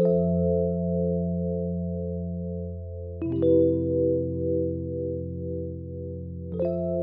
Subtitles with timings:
[0.00, 0.33] you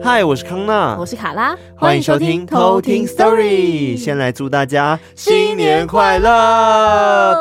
[0.04, 3.96] 嗨，我是康娜，我是卡拉，欢迎收听偷听 Story。
[3.96, 6.28] 先来祝大家新年快乐！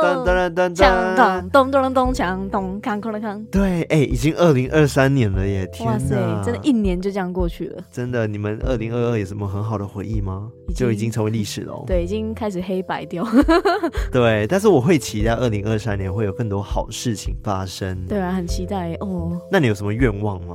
[0.03, 3.43] 噔噔噔噔，咚咚咚咚锵咚，康康的康。
[3.51, 5.67] 对，哎，已经二零二三年了耶！
[5.73, 7.83] 天哪，哇塞，真的，一年就这样过去了。
[7.91, 10.51] 真的，你们二零二二有什么很好的回忆吗？
[10.77, 11.83] 就已经成为历史了。
[11.87, 13.27] 对，已经开始黑白掉。
[14.13, 18.05] 对，但是我会期待二零二三年会有更多好事情发生。
[18.07, 19.41] 对啊，很期待哦。
[19.51, 20.55] 那你有什么愿望吗？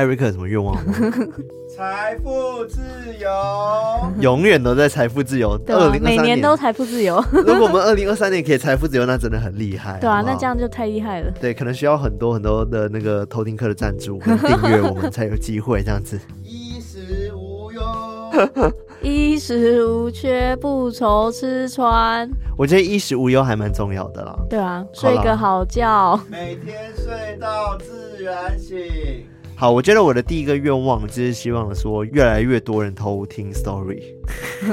[0.00, 0.94] 艾瑞克有什么愿望吗？
[1.76, 2.80] 财富自
[3.20, 3.28] 由，
[4.18, 5.58] 永远都在财富自由。
[5.58, 7.22] 对啊，每年都财富自由。
[7.30, 9.98] 如果我们二零二三年可以财富自由，那真的很厉害。
[10.00, 11.30] 对啊，那这样就太厉害了。
[11.38, 16.18] 对，可能需要很多很多的那个偷听课的赞助和订阅，我们才有机会这样子。
[16.42, 17.82] 衣食无忧，
[19.02, 22.26] 衣食无缺，不愁吃穿。
[22.56, 24.34] 我觉得衣食无忧还蛮重要的啦。
[24.48, 29.26] 对啊，睡个好觉，每天睡到自然醒。
[29.60, 34.00] 好，我觉得我的第一个愿望就是希望说，越来越多人偷听 story，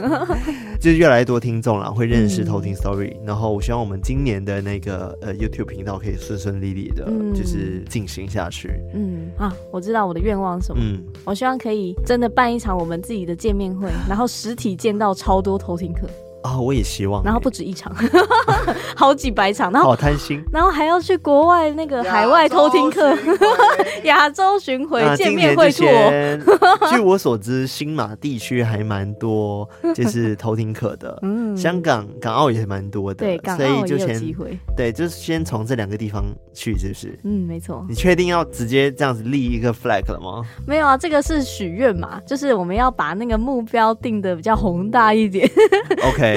[0.79, 3.25] 就是越来越多听众啦会认识偷听 story，嗯。
[3.25, 8.71] 然后我希望我们今年的那个呃 YouTube 频道可以顺顺利利的，就是进行下去。
[8.93, 10.81] 嗯啊，我知道我的愿望是什么。
[10.81, 16.07] 嗯，我希望可以真的办一场我们自己的见面会，然后实体见到超多偷听客。
[16.47, 17.93] 啊、哦，我也希望，然后不止一场，
[18.95, 23.15] 好几百场，然后好贪心，然后还要去国外那个海外偷听课，
[24.03, 25.85] 亚洲巡回见面会做。
[26.89, 31.19] 据我所知，新马地区还蛮多，就是偷听课的。
[31.23, 34.57] 嗯，香港、港澳也蛮多的，对，港澳也有机会。
[34.75, 37.19] 对，就是先从这两个地方去，是不是？
[37.23, 37.85] 嗯，没错。
[37.89, 40.47] 你确定要直接这样子立一个 flag 了吗？
[40.65, 45.49] 没有啊，这个是许愿嘛，就是我们要把那个目标定的比较宏大一点。
[46.03, 46.36] OK。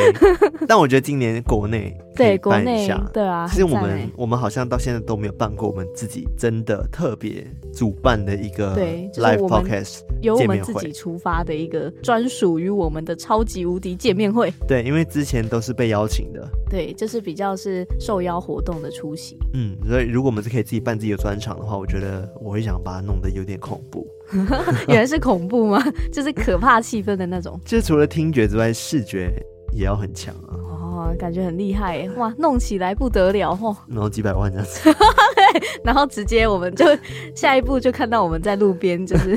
[0.67, 14.53] 但我觉得今年国内对国内对啊，其实我们我们好像到现在都没有办过我们自己真的特别主办的一个对 live podcast，由我们自己出发的一个专属于我们的超级无敌见面会。
[14.69, 19.39] 对，因为之前都是被邀请的，对，就是比较是受邀活动的出席。
[19.55, 24.07] 嗯，所以如果我们是可以自己办自己的专场的话，我觉得我会想把它弄得有点恐怖。
[24.87, 25.83] 原来是恐怖吗？
[26.13, 27.59] 就是可怕气氛的那种。
[27.65, 29.33] 就是除了听觉之外，视觉。
[29.73, 30.53] 也要很强啊！
[30.55, 33.77] 哦，感觉很厉害哇，弄起来不得了哦。
[33.87, 34.91] 然后几百万这样子，
[35.85, 36.85] 然后直接我们就
[37.35, 39.37] 下一步就看到我们在路边，就是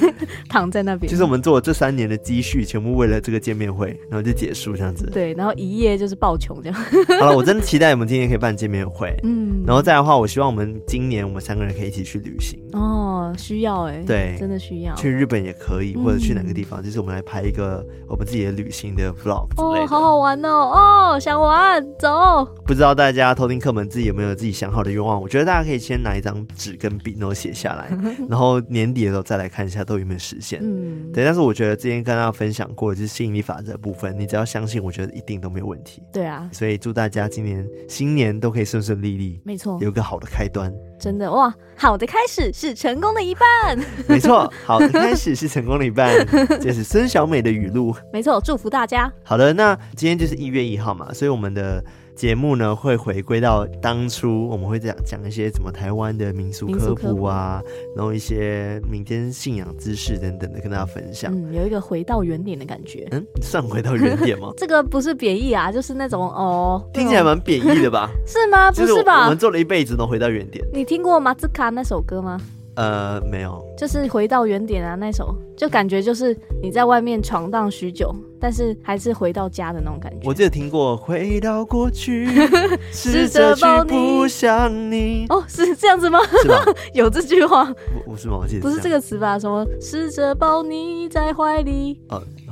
[0.48, 1.10] 躺在那边。
[1.10, 5.06] 其实我们做了这三年的积蓄，全部为了这个见面会，然后就结束这样子。
[5.12, 6.78] 对，然后一夜就是爆穷这样。
[7.20, 9.14] 好了，我真的期待我们今年可以办见面会。
[9.22, 12.58] 嗯，然后再的话，我希望我们今年我们三个人可以一起去旅行。
[12.72, 14.94] 哦，需要哎，对，真的需要。
[14.94, 19.48] 去日本也可以，或者去哪个地方，就是我们来拍一个我们自己的旅行的 vlog。
[19.56, 20.48] 哦，好好玩哦！
[20.48, 22.44] 哦，想玩，走。
[22.66, 25.20] 不知道大家偷听客们自己有没有自己想好的愿望？
[25.20, 27.90] 我觉得大家可以先拿一张纸跟笔，然后写下来，
[28.30, 30.60] 然后年底的时候再来看一下都有没有实现。
[30.62, 31.24] 嗯，对。
[31.24, 36.04] 但是我觉得之前跟大家分享过就是吸引力法则的部分，你只要相信，我觉得一定都没有问题。
[36.12, 40.72] 对啊，所以祝大家今年新年都可以顺顺利利，没错，有个好的开端。
[41.00, 43.76] 真的哇，好的开始是成功的一半。
[44.06, 46.14] 没错， 好的开始是成功的一半。
[46.60, 47.92] 这是孙小美的语录。
[48.12, 49.12] 没错，祝福大家。
[49.24, 51.84] 好的，那今天就是一月一号嘛，所以我们的。
[52.20, 57.62] 节目呢会回归到当初，我们会讲讲一些什么台湾的民俗科普啊，
[57.96, 61.32] 然后一些民间信仰知识等等的跟大家分享。
[61.34, 63.08] 嗯，有一个回到原点的感觉。
[63.12, 64.52] 嗯，算回到原点吗？
[64.58, 68.10] 这个不是贬义啊，就是那种哦， 听起来蛮贬义的吧？
[68.28, 68.70] 是吗？
[68.70, 69.24] 不是吧？
[69.24, 70.62] 我们做了一辈子能回到原点。
[70.74, 72.38] 你听过马兹卡那首歌吗？
[72.76, 73.64] 呃，没有。
[73.78, 78.14] 就是回到原点啊，那首就感觉就是你在外面闯荡许久。
[78.40, 80.20] 但是还是回到家的那种感觉。
[80.24, 82.26] 我记得听过回到过去，
[82.90, 85.26] 试着去不想你。
[85.28, 86.18] 哦，是这样子吗？
[86.42, 86.64] 是吧？
[86.94, 87.64] 有这句话？
[88.04, 88.38] 不，不是吗？
[88.40, 89.38] 我记得不是这个词吧？
[89.38, 92.00] 什么试着抱你在怀里？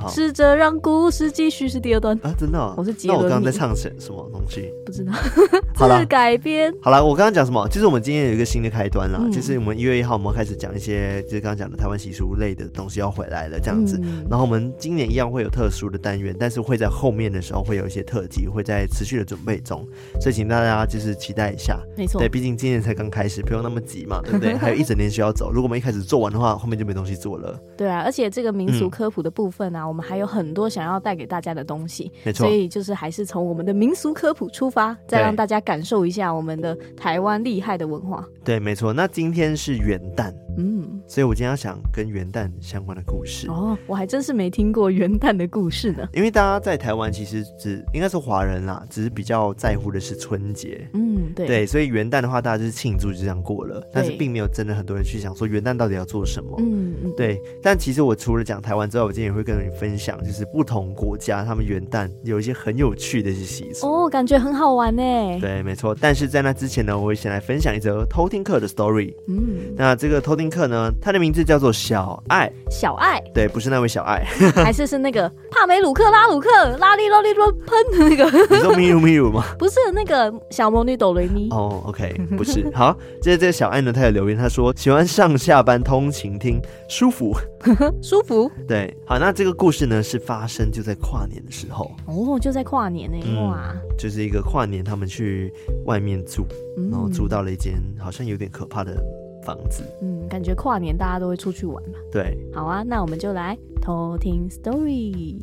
[0.08, 2.32] 试着让故事继续是第二段啊？
[2.38, 2.72] 真的、哦？
[2.76, 3.18] 我是杰伦。
[3.18, 4.70] 那我刚刚在唱什什么东西？
[4.86, 5.12] 不知道。
[5.74, 6.72] 好了，改编。
[6.80, 7.66] 好了，我刚刚讲什么？
[7.68, 14.24] 就是我们今天有一个新的开端啦、嗯，就是我们一月一号我们开始讲一些，就是刚刚讲的台湾习俗类的东西要回来了，这样子、嗯。
[14.30, 16.58] 然后我们今年一样会有特殊的单元，但是。
[16.68, 19.86] 会在后面的时候会有一些特辑，会在持续的准备中，
[20.20, 21.80] 所以请大家就是期待一下。
[21.96, 24.54] 没错，对，毕竟今年才刚开始， 不用那么急嘛，对不对？
[24.54, 27.58] 还有一整年需要走，如果我们一开始做完的话，后面就没东西做了。
[27.76, 32.12] 对啊，而且这个民俗科普的部分啊，嗯、我们还有很多想要带给大家的东西。
[32.24, 38.22] 没错，所以就是还是从我们的民俗科普出发，再让大家感受一下我们的台湾厉害的文化。
[38.44, 38.92] 对，没错。
[38.92, 40.47] 那今天是元旦。
[40.58, 43.48] 嗯，所以我今天要想跟元旦相关的故事。
[43.48, 46.06] 哦，我还真是没听过元旦的故事呢。
[46.12, 50.86] 因为大家在台湾其实只应该是华人啦，只是比较在乎的是春节。
[50.94, 51.46] 嗯，对。
[51.46, 56.56] 对，所以元旦的话，大家就是庆祝就这样过了，但是并没有真的很多人去想说元旦到底要做什么。
[56.58, 57.12] 嗯嗯。
[57.16, 63.86] 对，但其实我除了讲台湾之外，我今天也会跟你分享，就是不同国家他们元旦有一些很有趣的一些习俗。
[63.86, 65.02] 哦，感觉很好玩呢。
[65.40, 65.96] 对，没错。
[66.00, 69.14] 但是在那之前呢，我会先来分享一则偷听课的 story。
[69.28, 72.50] 嗯，那这个偷听客呢，他的名字叫做小爱。
[72.70, 74.22] 小爱，对，不是那位小爱，
[74.56, 76.48] 还是是那个帕梅鲁克拉鲁克
[76.78, 78.24] 拉里拉里罗喷的那个？
[78.54, 79.42] 你说 咪鲁咪鲁吗？
[79.58, 81.48] 不是那个小魔女哆瑞咪。
[81.50, 82.70] 哦、oh,，OK，不是。
[82.74, 87.34] 好，这这个小爱呢，他有留言，他说喜欢上下班通勤听，舒服，
[88.02, 88.50] 舒服。
[88.66, 91.90] 对，好，那这个故事呢，是发生就在跨年的时候。
[92.06, 95.52] 哦，就在跨年呢，哇、嗯，就是一个跨年，他们去
[95.86, 96.46] 外面住，
[96.90, 99.02] 然后住到了一间好像有点可怕的。
[99.42, 101.98] 房子，嗯，感觉跨年大家都会出去玩嘛。
[102.12, 105.36] 对，好啊，那我们就来偷听 story。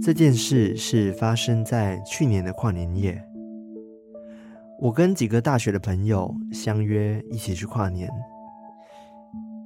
[0.00, 3.22] 这件事是发生在去年的跨年夜。
[4.80, 8.08] 我跟几个大学的朋友相约一起去跨年，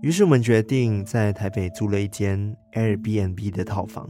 [0.00, 4.08] 于是我们决定在台北租了一间 Airbnb 的套房。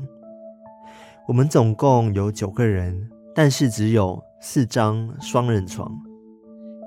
[1.27, 5.93] 我们总共有九个人，但是只有四张双人床，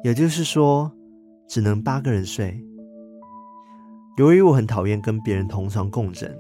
[0.02, 0.90] 也就是说
[1.46, 2.58] 只能八个人睡。
[4.18, 6.34] 由于我很讨厌跟别人同床共枕，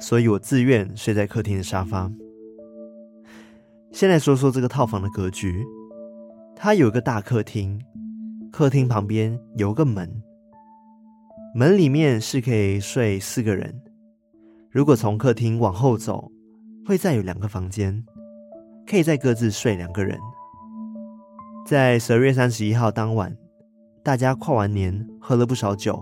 [0.00, 2.10] 所以我自愿睡在客厅的沙发。
[3.92, 5.64] 先来说说这个套房的格局。
[6.64, 7.76] 它有一个大客厅，
[8.52, 10.08] 客厅旁边有个门，
[11.56, 13.74] 门里面是可以睡四个人。
[14.70, 16.30] 如果从客厅往后走，
[16.86, 18.00] 会再有两个房间，
[18.86, 20.16] 可以再各自睡两个人。
[21.66, 23.36] 在十二月三十一号当晚，
[24.04, 26.00] 大家跨完年，喝了不少酒，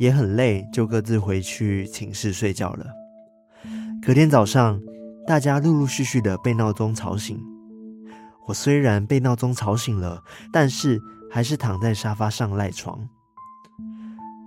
[0.00, 2.86] 也很累，就各自回去寝室睡觉了。
[4.04, 4.82] 隔天早上，
[5.24, 7.38] 大家陆陆续续的被闹钟吵醒。
[8.46, 10.22] 我虽然被闹钟吵醒了，
[10.52, 11.00] 但是
[11.30, 13.08] 还是躺在沙发上赖床。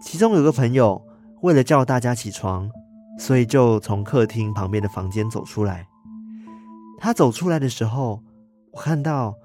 [0.01, 1.01] 其中有个朋友
[1.41, 2.69] 为了叫大家起床，
[3.17, 5.87] 所以就从客厅旁边的房间走出来。
[6.97, 8.21] 他走出来的时候，
[8.71, 9.35] 我看到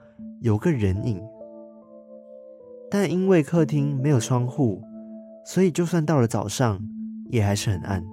[0.41, 1.23] 有个人影，
[2.91, 4.83] 但因为客厅没有窗户，
[5.45, 6.81] 所以就算到了早上，
[7.31, 8.05] 也还是很暗。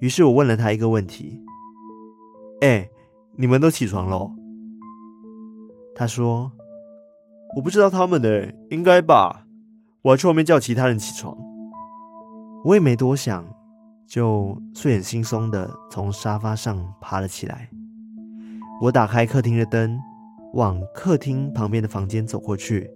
[0.00, 1.40] 于是我问了他一个问题
[2.60, 2.88] ：“哎，
[3.36, 4.30] 你们都起床了？”
[5.94, 6.50] 他说
[7.54, 9.46] ：“我不知道他们的，应该吧。
[10.02, 11.36] 我要去外面叫其他人起床。”
[12.64, 13.46] 我也没多想，
[14.06, 17.68] 就睡眼惺忪的从沙发上爬了起来。
[18.80, 20.00] 我打开客厅的灯，
[20.54, 22.90] 往客厅旁边的房间走过去，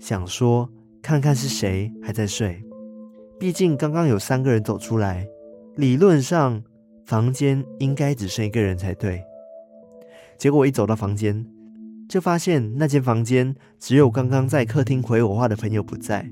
[0.00, 0.68] 想说
[1.00, 2.60] 看看是谁还在睡。
[3.38, 5.26] 毕竟刚刚有三个人走出来，
[5.76, 6.62] 理论上
[7.04, 9.22] 房间应该只剩一个人才对。
[10.38, 11.46] 结果一走到房间。
[12.08, 16.30] 就发现那间房间只有刚刚在客厅回我话的朋友不在，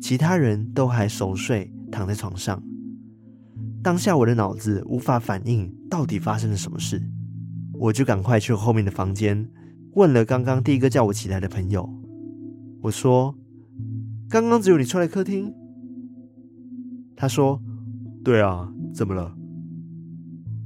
[0.00, 2.62] 其他人都还熟睡躺在床上。
[3.82, 7.02] 当下我的脑子无法反应到底发生了什么事，
[7.74, 9.46] 我就赶快去后面的房间
[9.92, 11.88] 问了刚刚第一个叫我起来的朋友。
[12.80, 13.34] 我说
[14.28, 15.52] ：“刚刚只有你出来客厅？”
[17.14, 17.60] 他说
[18.24, 19.36] ：“对啊，怎么了？”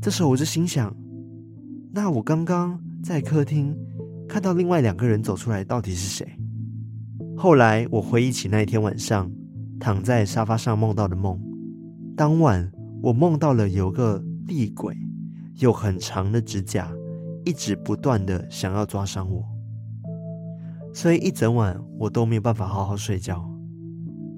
[0.00, 0.96] 这时候我就心想
[1.92, 3.76] ：“那我刚刚在客厅。”
[4.28, 6.26] 看到另外两个人走出来，到底是谁？
[7.36, 9.30] 后来我回忆起那一天晚上
[9.80, 11.40] 躺在沙发上梦到的梦。
[12.16, 12.70] 当晚
[13.00, 14.94] 我梦到了有个厉鬼，
[15.56, 16.92] 有很长的指甲，
[17.44, 19.42] 一直不断的想要抓伤我。
[20.92, 23.48] 所以一整晚我都没有办法好好睡觉。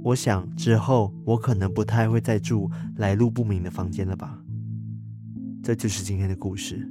[0.04, 4.38] 我想之后我可能不太会再住来路不明的房间了吧。
[5.62, 6.86] 这就是今天的故事。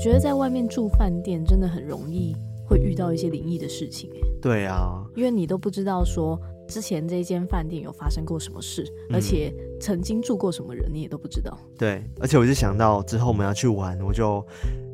[0.00, 2.34] 觉得在外面住饭店真的很容易
[2.66, 11.58] 会遇到一些灵异的事情，对啊，因为你都不知道说之前这间饭店有发生过什么事，嗯、而且曾经住过什么人，你也都不知道。
[11.76, 14.42] 对，而且我就想到之后我们要去玩，我就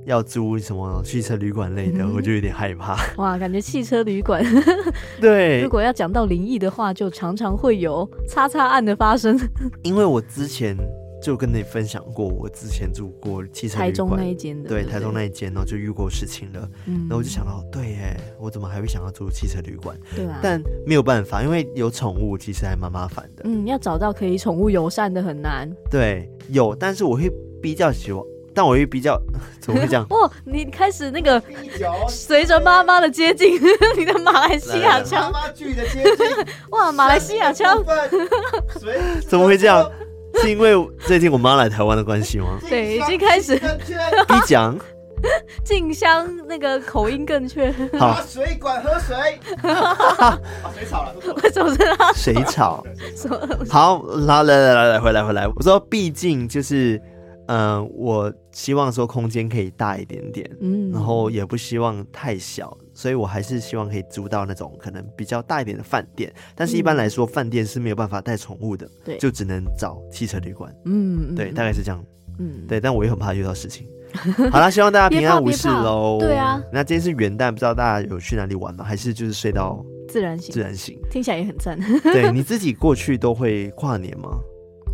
[0.07, 2.99] 要租什么汽车旅馆类的，嗯、我就有点害怕。
[3.19, 4.43] 哇，感觉汽车旅馆，
[5.21, 9.39] 对， 如果要讲到灵异的话，就常常会有 叉叉案的发生。
[9.85, 10.77] 因为我之前。
[11.27, 16.71] 就跟你分享过，我之前住过汽车旅馆，台中那一间的，对，台中那一间，然后就遇过事情了。
[16.87, 19.99] 嗯，然后我就想到，对耶，我怎么还会想要住汽车旅馆？
[20.15, 23.43] 对啊，但没有办法，因为有宠物，其实还蛮麻烦的。
[23.45, 25.69] 嗯，要找到可以宠物友善的很难。
[25.91, 27.29] 对，有，但是我会
[27.61, 28.23] 比较喜欢，
[28.55, 29.21] 但我会比较
[29.59, 30.07] 怎么会这样？
[30.11, 31.43] 哦，你开始那个
[32.09, 33.61] 随着妈妈的接近，
[33.99, 37.85] 你的马来西亚腔，妈妈剧的接近，哇，马来西亚腔，
[39.29, 39.91] 怎么会这样？
[40.43, 40.73] 是因为
[41.07, 42.59] 最近我妈来台湾的关系吗？
[42.69, 44.79] 对，已经开始逼讲，
[45.65, 47.73] 静香那个口音更确。
[47.99, 49.17] 好，水管喝水。
[50.75, 52.13] 水吵了，为什么是他？
[52.13, 52.85] 水吵。
[53.71, 55.47] 好，来来来来来，回来回来。
[55.49, 57.01] 我说，毕竟就是。
[57.49, 66.33] 嗯、呃，我希望说空间可以大一点点，嗯，然后也不希望太小，所以我还是希望可以租到那种可能比较大一点的饭店。
[66.55, 72.03] 但是一般来说，饭店是没有办法带宠物的，对，就只能找汽车旅馆，嗯，对，大概是这样，
[72.39, 72.81] 嗯，对。
[72.81, 73.87] 但我也很怕遇到事情。
[74.51, 76.17] 好啦，希望大家 平安无事喽。
[76.19, 78.83] 对啊，那今天是元旦，不知道大家有去哪里玩吗？
[78.83, 80.53] 还是就是睡到自然醒？
[80.55, 81.79] 自然醒，听起来也很赞。
[82.03, 84.31] 对， 你自己过去都会跨年吗？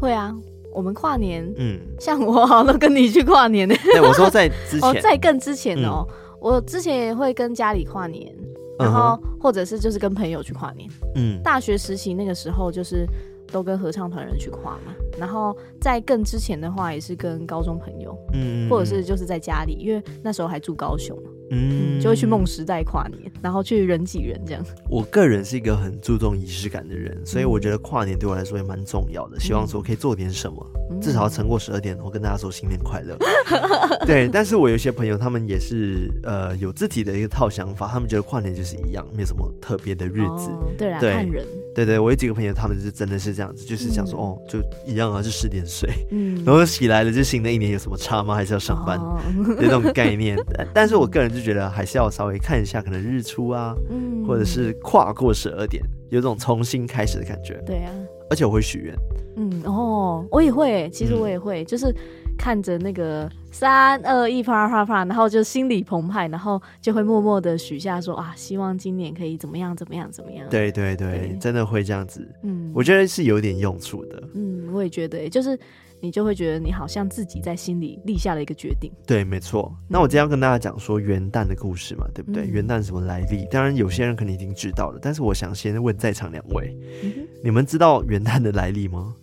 [0.01, 0.35] 会啊。
[0.75, 3.75] 我们跨年，嗯，像我好像都跟你去跨年呢。
[3.85, 8.35] 对，我说在之前，哦，在更之前哦，嗯、我之前也会跟家里跨年，
[8.79, 10.91] 然后或者是就是跟朋友去跨年。
[11.15, 13.07] 嗯，大学实习那个时候就是
[13.53, 21.17] 都跟合唱团人去跨嘛，然后在更之前的话也是跟高中朋友，嗯，或者是就是在家里，因为那时候还住高雄。
[21.53, 24.65] 嗯，就会去梦时代跨年，然后去人挤人这样。
[24.89, 29.39] 我个人是一个很注重仪式感的人，所以我觉得跨年对我来说也蛮重要的。
[29.39, 33.17] 希望说可以做点什么，嗯、至少要撑过十二点，我跟大家说新年快乐。
[34.07, 40.49] 对，但是我有些朋友，他们也是呃有自己的一个套想法，他们觉得跨年就是一样，没有什么特别的日子。
[40.49, 41.47] 哦、对啊，对看人。
[41.75, 48.35] 对对，我有几个朋友，他们是真的是这样子，就是想说、嗯、哦，就一样啊，就十点睡，嗯，然后起来了，就新的一年有什么差吗？
[48.35, 48.99] 还是要上班？
[48.99, 49.19] 哦、
[49.59, 50.37] 这种概念。
[50.75, 57.63] 但是我个人就觉得还是要稍微看一下，可能日出啊，嗯，或者是跨过十二点，有种重新开始的感觉。
[57.67, 57.93] 对啊，
[58.31, 58.95] 而且我会许愿。
[59.37, 61.95] 嗯哦，我也会，其实我也会，嗯、就是。
[62.39, 70.49] 看着那个三二一啪啪啪，然后就心里澎湃，然后就会默默的许下说啊，希望今年可以怎么样怎么样怎么样。
[70.49, 72.27] 对对对，对真的会这样子。
[72.43, 74.23] 嗯，我觉得是有点用处的。
[74.35, 75.59] 嗯，我也觉得，就是
[76.01, 78.91] 你就会觉得你好像自己在心里立下了一个决定。
[79.07, 79.73] 对，没错。
[79.89, 82.45] 那我今天要跟大家讲说元旦的故事嘛，对不对？
[82.45, 83.45] 嗯、元旦什么来历？
[83.51, 87.13] 当然有些人可能已经知道了，但是我想先问在场两位，嗯、
[87.45, 89.15] 你们知道元旦的来历吗？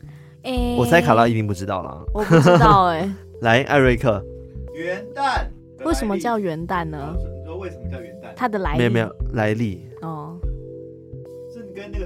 [0.43, 2.01] 欸、我猜卡拉一定不知道啦。
[2.13, 3.11] 我不知道哎、欸。
[3.41, 4.23] 来，艾瑞克，
[4.73, 5.45] 元旦
[5.85, 7.13] 为什么叫元旦呢？
[7.17, 8.33] 你说为什么叫元旦？
[8.35, 10.39] 它的来历没有没有来历哦，
[11.53, 12.05] 是跟那个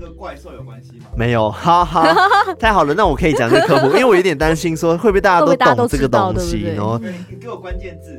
[0.00, 1.06] 那个怪兽有关系吗？
[1.14, 2.14] 没有，哈哈，
[2.58, 8.18] 太好了，那我可以讲这个科普，因为我有点担心说会不会大家都懂这个东西，然后你给我关键字，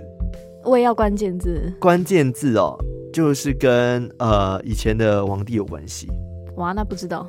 [0.63, 2.77] 我也要关键字，关键字哦，
[3.11, 6.07] 就是跟呃以前的皇帝有关系。
[6.57, 7.27] 哇，那不知道。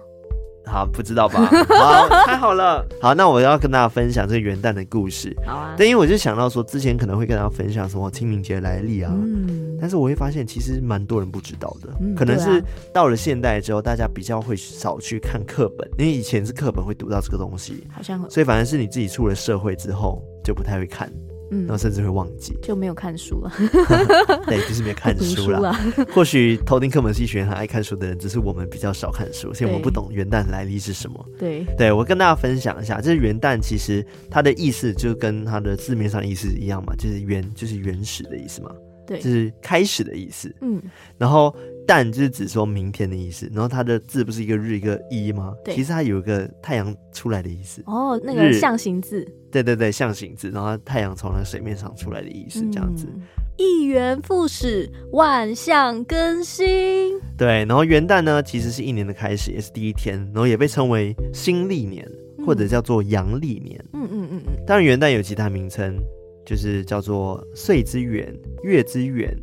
[0.65, 1.45] 好，不知道吧？
[1.69, 2.87] 好，太好了。
[3.01, 5.35] 好，那我要跟大家分享这个元旦的故事。
[5.47, 5.75] 好啊。
[5.77, 9.13] 对，因为我就想到说，之前可能会跟大家分享什么清明节来历啊。
[9.13, 9.77] 嗯。
[9.81, 11.89] 但是我会发现，其实蛮多人不知道的。
[12.01, 12.15] 嗯。
[12.15, 17.87] 可能是到了现代之后，大家比较会少去看课本，因为以前是课本会读到这个东西。
[17.93, 18.25] 好像。
[18.31, 21.13] 所以反而是你自己出了社会之后，就不太会看。
[21.61, 23.53] 然后甚至会忘记，就没有看书了。
[24.47, 25.73] 对，就是没有看书了。
[26.13, 31.25] 或许偷听课本系一群很爱看书的人，只是我们比较少看书，所以我们不懂元旦来历是什么。
[31.39, 38.71] 对，对我跟大家分享一下，就是元旦，其实它的意思就跟它的字面上意思一样嘛，就是原就是原始的意思嘛，
[39.07, 40.55] 对，就是开始的意思。
[40.61, 40.81] 嗯，
[41.19, 41.55] 然后。
[41.85, 45.53] 旦就是指说明天的意思，然后它的字不是一个日一个一吗？
[45.65, 47.83] 对，其实它有一个太阳出来的意思。
[47.87, 49.27] 哦，那个象形字。
[49.51, 53.09] 对对对，象形字，然后太阳从那个水面上出来的意思，这样子。
[53.13, 53.21] 嗯、
[53.59, 57.19] 一元复始，万象更新。
[57.37, 62.09] 对，然后元旦呢，其实是一年的开始，也是第一天，然后也被称为新历年，
[62.47, 63.85] 或者叫做阳历年。
[63.93, 64.65] 嗯嗯嗯嗯。
[64.65, 65.97] 当然，元旦有其他名称，
[66.45, 69.37] 就是叫做岁之元、月之元，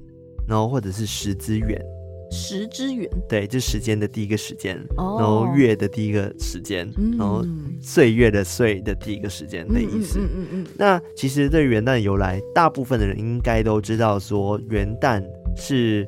[0.48, 1.80] 然后或者是时之元。
[2.32, 7.44] 时之元，对，就时间的第一个时间，哦、然后月的第一个时间，嗯、然后
[7.82, 10.20] 岁月的岁的第一个时间的意思。
[10.20, 10.68] 嗯嗯嗯，嗯，嗯。
[10.78, 15.24] 那其实对元旦的由来，大部分的人应该都知道，说元旦
[15.58, 16.08] 是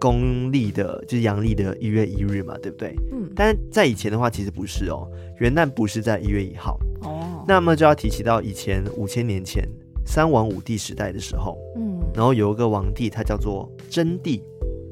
[0.00, 2.92] 公历的，就是阳历的一月一日嘛，对不对？
[3.12, 3.30] 嗯。
[3.36, 6.80] 但是在以前的话，其实不是哦，元旦不是在一月一号。
[7.02, 7.44] 哦。
[7.46, 9.64] 那么就要提起到以前五千年前
[10.10, 14.42] 三王五帝时代的时候，嗯，然后有一个王帝，他叫做真帝，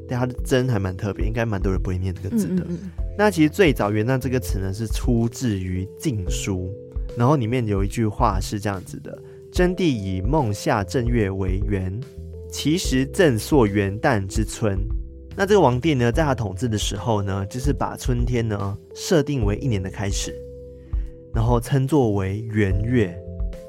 [0.08, 2.62] 但他的真还蛮特别，应该蛮多人不会念这个字的。
[2.62, 2.90] 嗯嗯嗯。
[3.18, 6.72] 那其实最早元旦这个词呢，是出自于《晋书》，
[7.18, 9.20] 然后里面有一句话是这样子的。
[9.50, 12.00] 真帝以孟夏正月为元，
[12.48, 14.78] 其实正朔元旦之春。
[15.37, 20.32] 那这个王帝呢，在他统治的时候呢，就是把春天呢设定为一年的开始，
[21.34, 23.18] 然后称作为元月，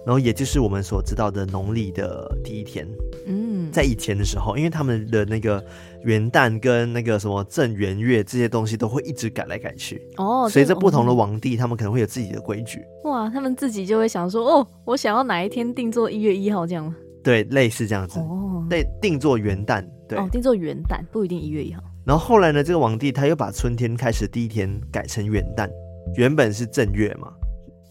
[0.05, 2.87] 然后也就是我们所知道的农历的第一天。
[3.27, 5.63] 嗯，在以前的时候，因为他们的那个
[6.03, 12.81] 元旦跟那个什么正元月这些东西都会一直改来改去哦，随着不同的王帝，他们可能会有自己的规矩。
[13.03, 16.95] 哇，他们自己就会想说，哦，我想要哪一天定做一月一号这样吗？
[17.21, 21.83] 对，类似这样子哦，对，定做元旦，对，哦，定做元旦不一定一月一号。
[22.05, 25.69] 然后后来呢，这个王帝他又把春天开始第一天改成元旦，
[26.15, 27.31] 原本是正月嘛。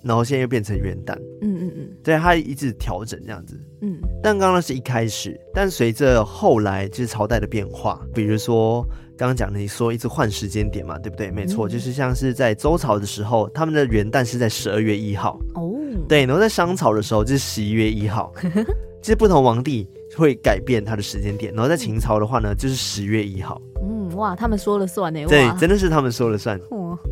[0.02, 3.98] 然后现在又变成元旦，嗯嗯嗯，对，他一直调整这样子，嗯。
[4.22, 8.82] 但刚刚是一开始，但随着后来就是朝代的变化，比如说
[9.16, 11.30] 刚刚讲的，你说一直换时间点嘛，对不对？
[11.30, 15.72] 没错，就是像是在周朝的时候，他们的元旦是在十二月一号，哦，
[16.08, 16.24] 对。
[16.26, 18.32] 然后在商朝的时候就是十一月一号，
[19.02, 21.52] 其实不同皇帝会改变他的时间点。
[21.54, 26.60] 然后在秦朝的话呢，就是十月一号，嗯，哇，他们说了算呢，对，真的是他们说了算。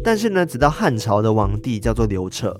[0.02, 2.58] 但是呢，直到汉朝的皇帝叫做刘彻。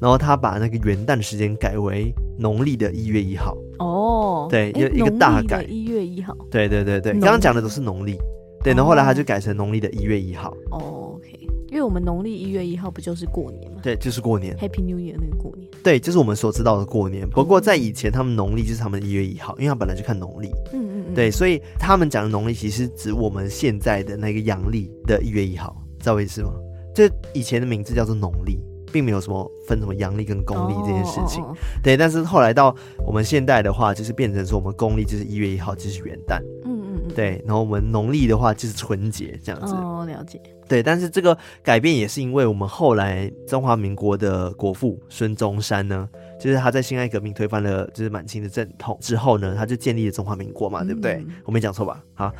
[0.00, 8.18] 然后他把那个元旦的时间改为农历的一月一号哦，对，一一个大改，一月一号，对对对对，刚刚讲的都是农历，
[8.62, 10.54] 对，然后后来他就改成农历的一月一号。
[10.70, 11.30] 哦，OK，
[11.68, 13.80] 因为我们农历一月一号不就是过年吗？
[13.82, 15.68] 对，就是过年，Happy New Year 那个过年。
[15.82, 17.28] 对，就是我们所知道的过年。
[17.28, 20.48] 不过在以前，他们农历就是他们一月一号，因为他本来就看农历。
[20.72, 21.14] 嗯嗯嗯。
[21.14, 26.52] 对，所以他们讲的农历其实指我们现在的那个阳历的一月一号，知道我意思吗？
[26.94, 28.58] 这以前的名字叫做农历。
[28.96, 31.44] 并没有什么分什么阳历跟公历这件事情，
[31.82, 31.98] 对。
[31.98, 32.74] 但是后来到
[33.06, 37.44] 我们现代的话，就是变成说我们公历就是一月一号就是元旦，嗯嗯嗯，对。
[37.46, 39.74] 然后我们农历的话就是春节这样子。
[39.74, 40.40] 哦，了解。
[40.66, 46.08] 对，但是这个改变也是因为我们后来中华民国的国父孙中山呢。
[46.38, 51.14] 就是他在辛亥革命推翻了就是满清的正统之后呢，他就建立了中华民国嘛，对不对？
[51.14, 52.02] 嗯、我没讲错吧？
[52.14, 52.32] 好，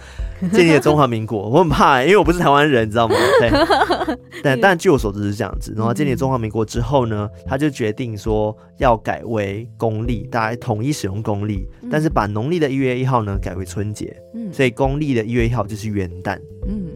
[0.52, 1.48] 建立了中华民国。
[1.48, 3.14] 我很怕、欸，因为我不是台湾人，你知道吗？
[3.40, 3.50] 对。
[4.44, 5.72] 但但据我所知是这样子。
[5.76, 14.14] 然后建立了中华民国之后呢，他就决定说要改为公历，大家统一使用公历，但是把农历的一月一号呢改为春节。
[14.35, 14.52] 嗯。
[14.52, 16.38] 所以公历的一月一号就是元旦。
[16.68, 16.87] 嗯。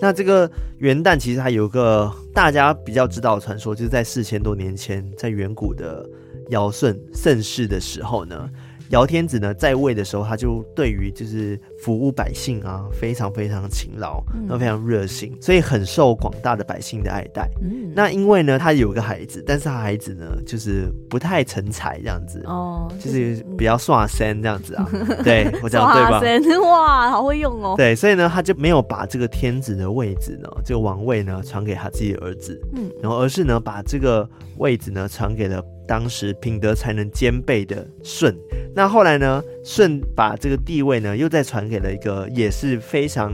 [0.00, 6.08] 那这个元旦其实还有个大家比较知道的传说，就是在四千多年前，在远古的。
[6.50, 8.48] 尧舜盛世的时候呢，
[8.90, 17.48] 尧天子呢在位的时候，他就对于就是服务百姓啊，非常非常勤劳，然后非常热心，所以很受广大的百姓的爱戴。
[17.62, 24.88] 嗯，那因为呢，他有个孩子，但是他孩子呢，就是不太成才这样子哦，就是比较耍身这样子啊。
[25.22, 26.20] 对，我讲对吧？
[26.68, 27.74] 哇，好会用哦。
[27.76, 35.64] 对，所以呢，他就没有把这个天子的位置呢，这个王位呢传给他自己的儿子，嗯，然后而是呢把这个位置呢传给了。
[35.90, 38.32] 当时品德才能兼备的舜，
[38.72, 39.42] 那后来呢？
[39.64, 43.32] 舜把这个地位呢，又再传给了一个也是非常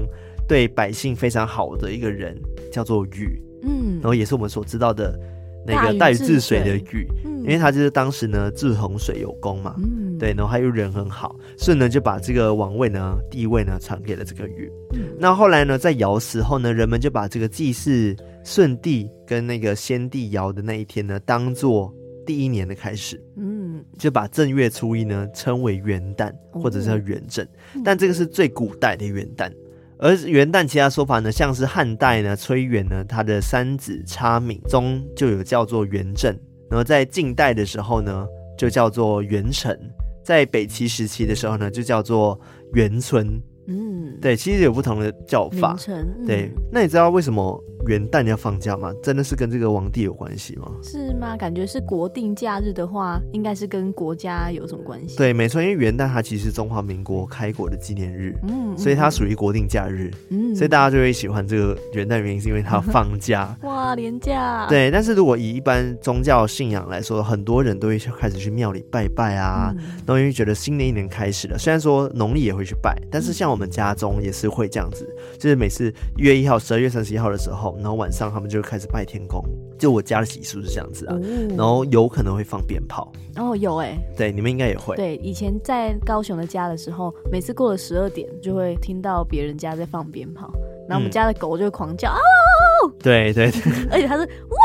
[0.48, 2.34] 对百姓非常好的一个人，
[2.72, 3.38] 叫做禹。
[3.62, 5.20] 嗯，然后也是我们所知道的
[5.66, 9.74] 那个大禹治水的禹，嗯、因为他就是当时呢治洪水有功嘛。
[9.76, 14.72] 嗯，对，然后他又人很好，舜呢就把这个王位呢地位呢传给了这个禹。
[14.94, 21.92] 嗯，那后来呢，在尧死后呢，人们就把这个祭祀舜帝跟那个先帝尧的那一天呢，当做。
[22.26, 29.50] 第一年的开始，嗯，就把正月初一呢称为元旦，或者是叫元正，哦、但这个是最古代的元旦。
[29.98, 36.36] 而元旦其他说法呢，像是汉代呢崔元呢他的《三子差敏》中就有叫做元正，
[36.68, 38.26] 然后在近代的时候呢
[38.58, 39.78] 就叫做元辰，
[40.22, 42.38] 在北齐时期的时候呢就叫做
[42.74, 43.40] 元春。
[43.66, 45.76] 嗯，对，其实有不同的叫法。
[45.88, 48.92] 嗯、对，那你知道为什么元旦要放假吗？
[49.02, 50.70] 真的是跟这个皇帝有关系吗？
[50.82, 51.36] 是吗？
[51.36, 55.16] 感觉是国定假日的话，应该是跟国家有什么关系？
[55.16, 63.56] 对，没错，因为元旦它其实是中华民国开国的纪念日，嗯，所以它属于国定假日，嗯，所以大家就会喜欢这个元旦，原因是因为它 放假。
[63.62, 64.66] 哇，廉价。
[64.68, 69.74] 对，但是如果以一般宗教信仰来说，很多人都会开始去庙里拜拜啊，
[70.04, 71.58] 都因为、觉得新的一年开始了。
[71.58, 73.55] 虽然说农历也会去拜，但是像我。
[73.56, 79.42] 我们家中也是会这样子，就是每次一月一号、十二月三十一号的时候，然后晚上他们就开始拜天公。
[79.78, 81.20] 就我家的习俗是这样子啊，哦、
[81.56, 83.10] 然后有可能会放鞭炮。
[83.36, 84.94] 哦，有哎、欸，对，你们应该也会。
[84.94, 90.52] 对，以前在高雄的家的时候，每次过了十二点，就会听到别人家在放鞭炮，
[90.86, 92.92] 然后我们家的狗就会狂叫、嗯、啊！
[92.98, 94.58] 对对对， 而且它是哇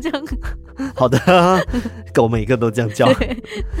[0.00, 0.24] 这样。
[0.94, 1.18] 好的，
[2.14, 3.06] 狗每一个都这样叫，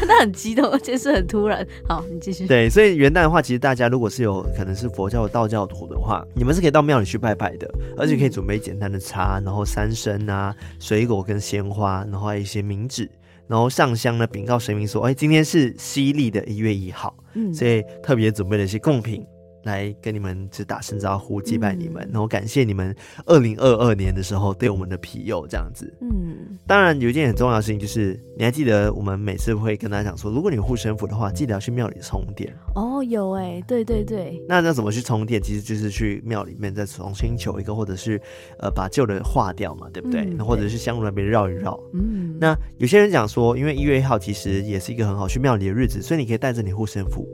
[0.06, 1.66] 那很激动，而且是很突然。
[1.88, 2.46] 好，你继续。
[2.46, 13.10] 对，所以元旦的话，其实大家如果是有可能是佛教、道教徒的话，你们是可以到庙里去拜拜的，而且可以准备简单的茶，然后三牲啊、水果跟鲜花，然后还有一些冥纸，
[13.46, 19.24] 然后上香呢，禀告神明说，哎，今天是西历的一月一号，嗯，所以特别准备了一些贡品。
[19.64, 22.94] 来跟你们只打声招呼，祭拜你们，嗯、然后感谢你们
[23.26, 25.92] 二零二二年的时候对我们的庇佑，这样子。
[26.00, 32.52] 嗯，当然有一件很重要的事情，就是你还记得我们每次会跟大家讲说，如果你有护身符的话，记得要去庙里充电。
[32.74, 34.42] 哦，有哎，对对对。
[34.48, 35.40] 那要怎么去充电？
[35.40, 38.20] 其实就是去庙里面再重新求一个，或者是
[38.58, 40.24] 呃把旧的化掉嘛，对不对？
[40.24, 41.78] 那、嗯、或者是香炉那边绕一绕。
[41.94, 42.36] 嗯。
[42.40, 47.26] 那有些人讲说，因为一月一号其实也是一个很好去庙里的日子，所以你可以带着你护身符。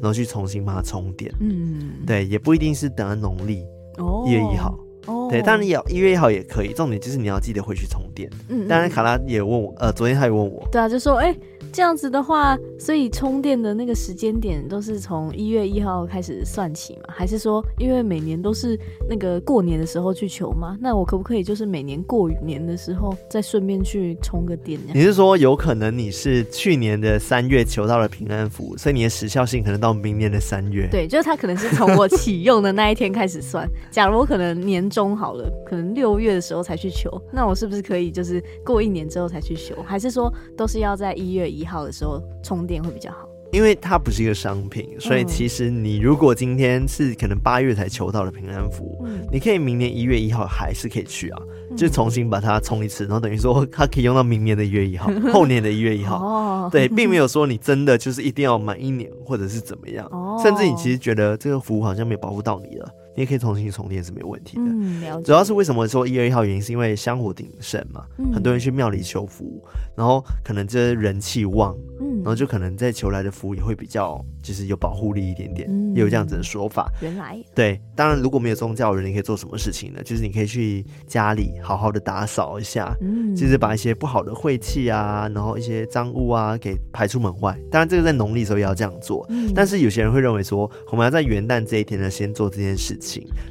[0.00, 3.64] 然后去重新把它充电，嗯，对，也不一定是等到农历
[4.26, 8.30] 一月一号，哦，对，当然也一月一号也可以，重点就是你要记得回去充电。
[8.48, 11.40] 嗯，当然卡拉也问我，呃，昨天他也问我，对啊，就说，哎、欸。
[11.74, 17.02] 这样子的话，所以充电的那个时间点都是从一月一号开始算起吗？
[17.08, 18.78] 还是说，因为每年都是
[19.10, 20.78] 那个过年的时候去求吗？
[20.80, 24.78] 那我可不可以就是每年过年的时候再顺便去充个电？
[24.94, 30.86] 你是说有可能你是去年的三月求到了平安符，所以你的时效性可能到明年的三月？
[30.92, 33.68] 对，就是它可能是从我启用的那一天开始算。
[33.90, 39.74] 假如我可能年终好了，可能六月的时候才去求，那我是不是可以就是过一年之后才去求？
[39.84, 56.16] 还是说都是要在一月一号的时候充电会比较好，因为它不是一个商品，所以其实你如果今天是可能八月才求到的平安符，嗯、你可以明年一月一号还是可以去啊，嗯、就重新把它充一次，然后等于说它可以用到明年的一月一号， 后年的一月一号。
[56.16, 62.88] 哦，对，并没有说你真的就是一定要满一年或者是怎么样，哦、甚至你其实觉得这个服务好像没有保护到你了。
[63.16, 64.62] 你也可以重新充电是没有问题的。
[64.66, 69.62] 嗯，主要是为什么说一月一号原因，是因为香火鼎盛嘛，嗯、很多人去庙里求福，
[69.96, 76.90] 然后可能这人气旺，嗯，然后就可能在求来的福也会比较，就是有保护力一点点，嗯、也有这样子的说法。
[77.00, 80.02] 原来，对，当然如果没有宗教的人，你可以做什么事情呢？
[80.02, 87.56] 就是你可以去家里好好的打扫一下，嗯，就是把一些不好的晦气啊，然后一些脏物啊给排出门外。
[87.70, 93.03] 当然这个在农历的时候也要这样做，嗯，但是有些人会认为说，我们要在元旦这一天呢，先做这件事情。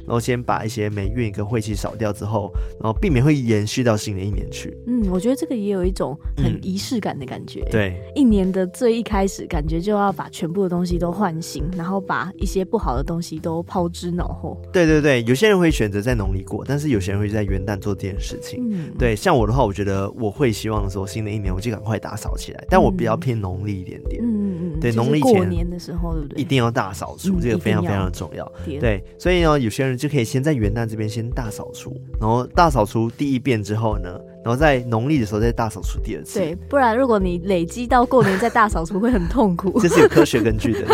[0.06, 4.76] 然后先把一些霉运跟晦气扫掉之后，然后避免会延续到新的一年去。
[4.86, 7.60] 嗯，我觉得这个也有一种很仪式感的感觉。
[7.62, 14.60] 嗯、对，一年的最一开始，感觉就要把全部的东西都唤醒，然后把一些不好的东西都抛之脑后。
[14.72, 18.66] 对对对，有些人会选择在农历过，但是有些人会在元旦做这件事情。
[18.70, 24.22] 嗯，对，像我的话，我觉得我会希望说新的一年我就赶快打扫起来，但我比较偏农历一点点。
[24.22, 26.40] 嗯嗯嗯，对，农历过年的时候，对不对？
[26.40, 28.50] 一定要大扫除，嗯、这个非常非常的重要。
[28.64, 36.38] 对，所以那，有些人就可以先在元旦这边先大扫除，然后大扫除第一遍之后呢，然后在农历的时候再大扫除第二次。
[36.38, 39.76] 对，不然如果你累积到过年再大扫除会很痛苦。
[39.80, 40.86] 这是有科学根据的。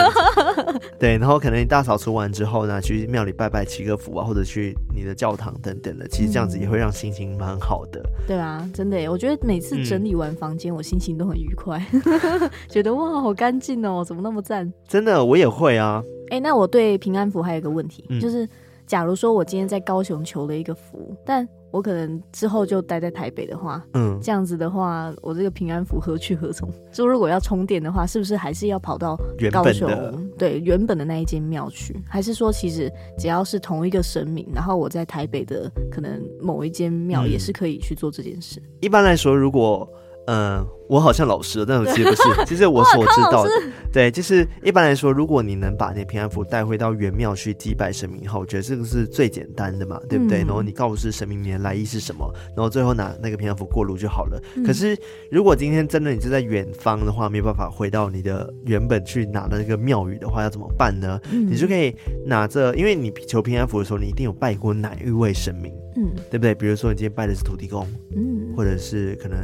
[0.98, 8.00] 对，然后可能你大扫除完之后呢，去庙里拜拜祈个福啊，或者去你的教堂等等的，其实这样子也会让心情蛮好的。
[8.00, 11.84] 嗯、对啊，真的耶，我觉得每次整理完房间，嗯、我心情都很愉快，
[12.70, 14.72] 觉得哇，好干净哦，怎么那么赞？
[14.86, 16.02] 真的，我也会啊。
[16.30, 18.48] 哎，那我对平安符还有一个问题，嗯、就是。
[18.86, 26.68] 假如说我今天在高雄求了一个福，但我可能之后就待在台北的话，嗯，这样子的话，我这个平安符何去何从？
[26.92, 29.16] 就如果要充电的话，是不是还是要跑到
[29.52, 29.88] 高雄？
[29.88, 31.94] 原对，原本的那一间庙去？
[32.08, 38.60] 还是说，其实只要是同一个神明，然后我在台北的可能某一间庙也是可以去做这件事？
[38.80, 39.88] 一般来说，如果
[40.30, 40.58] 嗯。
[40.58, 42.22] 呃我好像老师了，但我其实不是。
[42.44, 43.50] 其实我所知道的，
[43.92, 50.38] 对，就是一般来说，如果你能把那平安符带回到原庙去祭拜神明后，我觉得这个是最简单的嘛，对不对？
[50.38, 54.42] 然后你告诉神明你的来意是什么，然后最后拿那个平安符过炉就好了。
[54.66, 54.98] 可是
[55.30, 61.20] 如果今天真的你是在远方的话，没有办法回到你的原本去拿的那个庙宇的话，要怎么办呢？
[61.30, 61.94] 你就可以
[62.26, 66.52] 拿着，因为你求平安符的时候，你一定有拜过哪一位神明，嗯，对不对？
[66.52, 69.38] 比如说你今天拜的是土地公，嗯，或者是可能。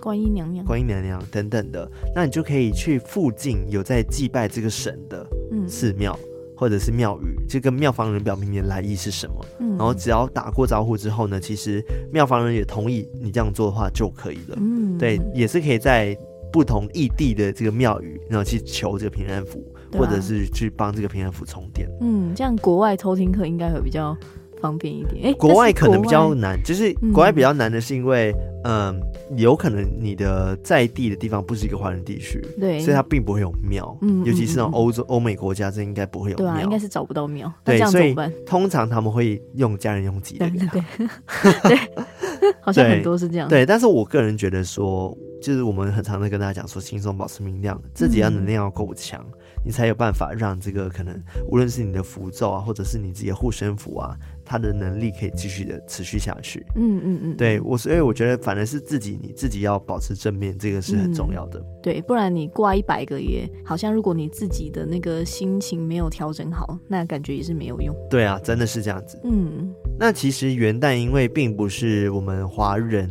[0.00, 5.26] 观音娘娘、观音娘娘等等的，那你就可以去附近有在祭拜这个神的
[5.68, 9.34] 寺庙、嗯、或者是庙宇，就跟庙方人表明你的来意是什么。
[9.58, 14.56] 嗯、然后只要打过招呼之后呢，其实庙方人也同意你这样做的话就可以了。
[14.56, 16.16] 嗯，对，也是可以在
[16.52, 21.88] 不同异地的这个庙宇，然后去求这个平安符，啊、或者是去帮这个平安符充电。
[22.00, 24.16] 嗯，这样国外偷听课应该会比较。
[24.60, 25.26] 方便一点。
[25.26, 29.00] 哎，国外可能比较难，就是国外比较难的是因为，嗯，
[29.36, 38.14] 有可能你的在地的地方不是一个华人地区，对，所以它并不会有庙，嗯，尤其是那种欧洲、欧美国家，这应该不会有庙，对啊，应该是找不到庙，对，所以
[38.46, 40.82] 通常他们会用家人用自己的，对对。
[41.62, 41.78] 对，
[42.60, 45.16] 好像很多是这样，对，但是我个人觉得说。
[45.42, 51.18] 就是我们很常的跟大家讲说，轻松保持明亮，自己要能量要够强，嗯、你才有办法让这个可能
[51.48, 54.14] 无论是你的符咒啊，或者是你自己的护身符啊，
[54.50, 56.66] 它的能力可以继续的持续下去。
[56.74, 61.60] 嗯嗯嗯，对我，所以我觉得反而是自己你自己要保持正面，这个是很重要的。
[61.60, 67.94] 嗯、对，不然你挂一百个也好像如果你自己的那个心情没有调整好，那感觉也是没有用。
[68.10, 69.20] 对啊，真的是这样子。
[69.22, 73.08] 嗯，那其实元旦因为并不是我们华人。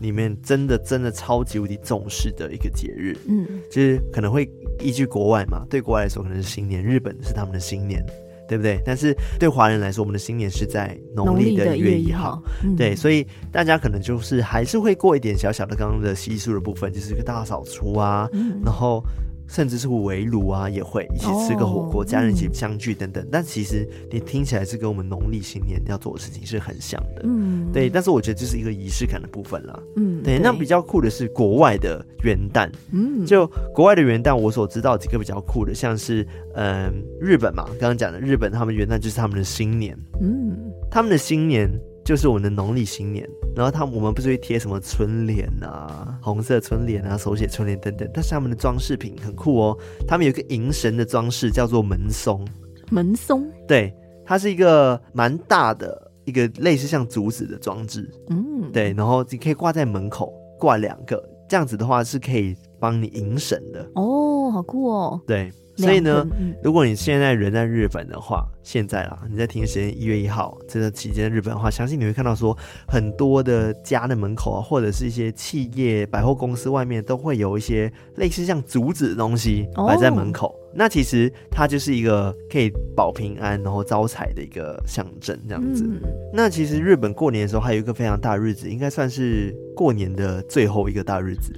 [0.00, 8.04] 里面真的真的超级无敌重视的一个节日，嗯，就是可能会依据国外嘛，对国外来说可能是新年，日本是他们的新年，
[8.48, 8.80] 对不对？
[8.84, 12.42] 但是对华人来说，我们的新年是在农历的一月一号，
[12.76, 19.02] 对，所以大家可能就是还是会过一点小小的刚刚的习俗的部分，就是一个大扫除啊，嗯、然后。
[19.48, 23.22] 甚至是围炉啊，也会一起吃个火锅，哦、家人一起相聚等等。
[23.24, 27.88] 嗯、但其实你听起来是跟我们农历新年要做的事情是很像的，嗯，对。
[27.88, 30.38] 但是我觉得这是一个仪式感的部分啦，嗯，对。
[30.38, 40.56] 对，那比较酷的是国外的元旦，嗯，就国外的元旦，我所知道几个比较酷的，像是嗯日本嘛，刚刚讲的日本，他们元旦就是他们的新年，嗯，
[40.90, 41.68] 他们的新年。
[42.04, 49.78] 就是我们的农历新年，然后他们我们不是会贴什么春联啊、红色春联啊、手写春联等等，但是他们的装饰品很酷哦。
[50.06, 52.44] 他们有一个迎神的装饰，叫做门松。
[52.90, 58.10] 门松，对，它是一个蛮大的一个类似像竹子的装置。
[58.30, 63.88] 嗯，对，然后你可以挂在门口，挂两个，这样子的话是可以帮你迎神的。
[63.94, 65.20] 哦，好酷哦。
[65.26, 65.52] 对。
[65.82, 66.26] 所以呢，
[66.62, 80.48] 如果你现在人在日本的话，现在啦，你在听时间一月一号这个期间日本的话，相信你会看到说很多的家的门口啊，或者是一些企业百货公司外面都会有一些类似像竹子的东西摆在门口。
[80.48, 85.84] 哦、那其实它就是一个可以保平安然后招财的一个象征，这样子。
[85.84, 86.00] 嗯、
[86.32, 91.52] 那其实日本过年的时候还有一个非常大日子，应该算是过年的最后一个大日子。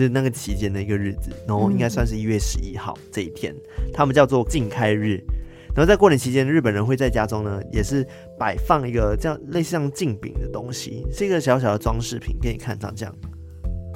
[0.00, 5.22] 就是那个期间的一个日子，然后应该算是一月十一号这一天，嗯、他们叫做禁开日。
[5.74, 8.02] 然后在过年期间，日本人会在家中呢，也是
[8.38, 13.14] 摆放一个这样类似像镜饼的东西，是一个小小的装饰品，给你看长这样。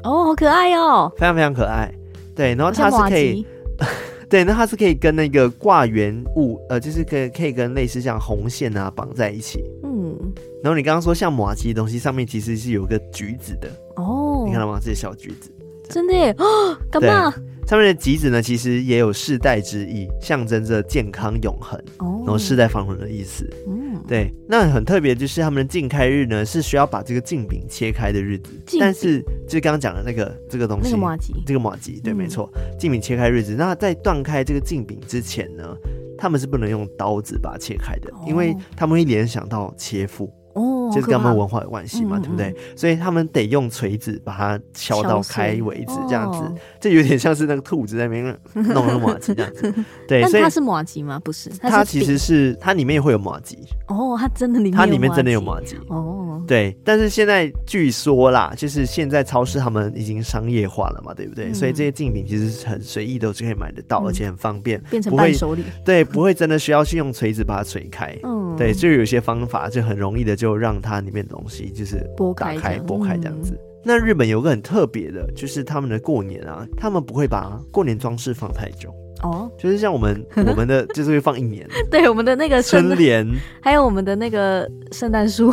[0.02, 1.90] 哦，好可爱哦，非常非常可爱。
[2.36, 3.46] 对，然后它是可以，
[4.28, 9.64] 对，那它是可以跟那个挂元物，呃，就是可以可以跟类似像红线啊绑在一起。
[9.82, 10.14] 嗯。
[10.62, 13.70] 然后你刚刚说像马吉的东西，上面其实是有个橘子的。
[13.96, 14.44] 哦。
[14.44, 14.78] 你看到吗？
[14.78, 15.50] 这些小橘子。
[15.88, 17.32] 真的耶哦，干嘛？
[17.66, 23.48] 上面的橘子呢，其实也有世代之意，象征着健康永恒，哦、然后世代繁荣的意思。
[23.66, 24.30] 嗯，对。
[24.46, 28.50] 那很特别，就是他们的禁开日呢，是需要把这个镜饼切开的日子。
[28.66, 33.54] 饼但是，就是刚刚讲的那个这个东西，这个马吉，对，嗯、没错，镜饼切开日子。
[33.54, 35.74] 那在断开这个镜饼之前呢，
[36.18, 40.30] 他们是不能用刀子把它切开的，哦、因为他们会联想到切腹。
[40.54, 42.54] 哦，就是跟他们文化有关系嘛，对不对？
[42.74, 49.72] 所以他们得用锤子把它敲到开为止，这样子，这有点像是那个兔子在那边弄那个麻糬这样子。
[50.08, 51.20] 对，所以它是麻糬吗？
[51.24, 53.56] 不是，它其实是它里面会有麻糬。
[53.88, 55.76] 哦，它真的里面它里面真的有麻糬。
[55.88, 56.76] 哦，对。
[56.84, 61.52] 但是现在据说啦，就是现在超市他们已经商业化了嘛，对不对？
[61.52, 65.62] 所以这些竞品其实是很随意都是可以买得到，而且很方便，变成伴手礼。
[65.84, 68.16] 对，不会真的需要去用锤子把它锤开。
[68.22, 71.34] 嗯，对，就有些方法就很容易的就让它里面的。
[71.34, 73.54] 东西就是剥开，剥开这样子。
[73.54, 78.94] 嗯、那日本有个很特别的，就是他们的过年啊，他们不会把过年装饰放太久。
[79.24, 83.26] 哦，就是像我们 我们的就是会放一年， 对，我们的那个春联，
[83.60, 85.50] 还有我们的那个圣诞树，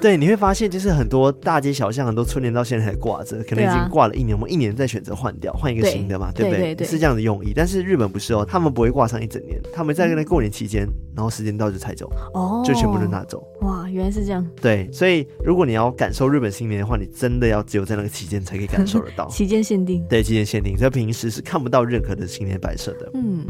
[0.00, 6.86] 对，你会发现就是很多大街小巷很多春联到现在还挂着，可能已经挂了一年，我们一年再选择换掉，换一个新的嘛，对不对？
[6.86, 7.52] 是这样的用意。
[7.54, 13.46] 但是日本不是哦，他们不会挂上一整年，他们在那过年期间，然后时间到就拆走，哦，就全部都拿走。
[13.60, 14.44] 哇，原来是这样。
[14.60, 20.02] 对，所以如果你要感受日本新年的话，你真的要只有在那个期间才可以感受得到，期间限定。
[20.08, 23.01] 对，期间限定，在平时是看不到任何的新年摆设的。
[23.14, 23.44] 嗯，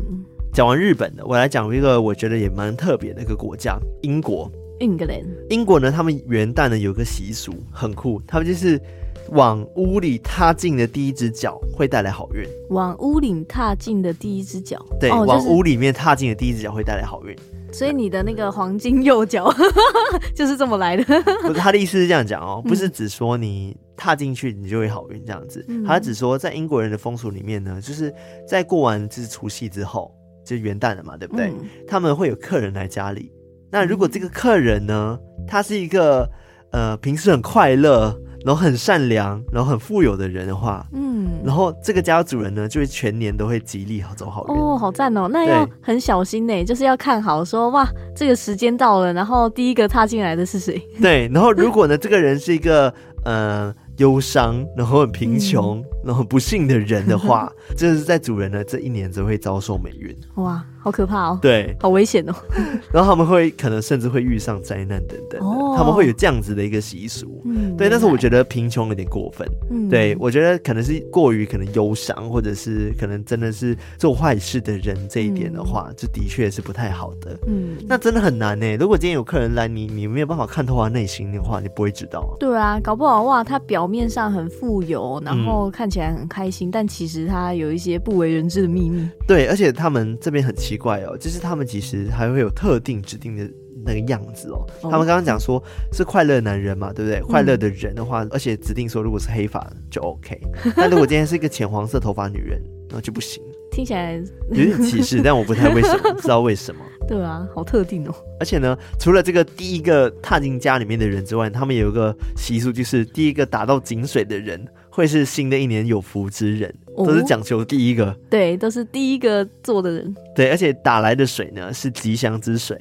[0.53, 4.51] 讲完日本的，我来讲一个我觉得也蛮特别的一个国家——英国。
[4.81, 8.81] 英格兰，英国呢，他们元旦呢有个习俗很酷，他们就是
[9.29, 12.45] 往屋里踏进的第一只脚会带来好运。
[12.71, 17.37] 往屋里踏进的第一只脚，对，往屋里面踏进的第一只脚会带来好运。
[17.73, 19.55] 所以你的那个黄金右脚
[20.35, 21.05] 就是这么来的。
[21.43, 23.77] 不是，他的意思是这样讲哦，不是只说你。
[23.97, 28.13] 踏进去你就会好运这样子，他只说在英国人的风俗里面呢，就是
[28.47, 31.53] 在过完就是除夕之后，就元旦了嘛，对不对？
[31.87, 33.33] 他们会有客人来家里，
[33.71, 36.29] 那如果这个客人呢，他是一个
[36.73, 38.17] 呃平时很快乐。
[38.45, 45.29] 然后很善良，然后很富有的人的话，嗯，然后这个家主人呢，就会全年都会吉利好走好运哦，好赞哦！
[45.29, 50.77] 那要很小心呢，就是要看好说哇，这个时间到了，然后第一个踏进来的是谁？
[51.01, 52.93] 对，然后如果呢，这个人是一个
[53.25, 60.65] 呃忧伤，然后很贫穷，嗯、然后不幸的人的话， 就是在主人呢这一年只会遭受霉运哇。
[60.85, 61.39] 好可怕哦！
[61.41, 62.35] 对，好危险哦。
[62.93, 67.41] 然后他们会可能甚至会遇上灾难等等的，哦、他们会有这样子的一个习俗。
[67.45, 67.89] 嗯，对。
[67.89, 69.47] 但是我觉得贫穷有点过分。
[69.71, 77.39] 嗯，对，我觉得可能是过于可能忧伤，或者是可能真的是做坏事的人这一点的话，这、嗯、的确是不太好的。
[77.47, 78.77] 嗯，那真的很难呢。
[78.77, 82.35] 如果今天有客人来，你你没有办法看透他内心的话，你不会知道、啊。
[82.41, 89.07] 对啊，搞不好哇，他表面上很富有，然后看起来很开心，嗯、但其实他有一些不为人知的秘密。
[89.29, 93.49] 对，而且他们这边很奇怪哦，就是他们其实还会有特定指定的
[93.85, 94.65] 那个样子哦。
[94.83, 97.21] 他们刚刚讲说是快乐男人嘛，对不对？
[97.21, 100.41] 快乐的人的话，而且指定说如果是黑发就 OK，
[100.77, 103.43] 那如果今天是一个浅黄色头发女人，那就不行。
[103.71, 106.81] 听起来有点歧视，但我不太为什么知道为什么。
[107.09, 108.15] 对啊，好特定哦。
[108.39, 116.73] 而且呢，除了这个第一个踏进家里面的人之外，他们有一个习俗，就是第一个打到井水的人会是新的一年有福之人。
[116.95, 122.79] 都是讲求第一个，对，都是第一个做的人，对，而且打来的水呢是吉祥之水，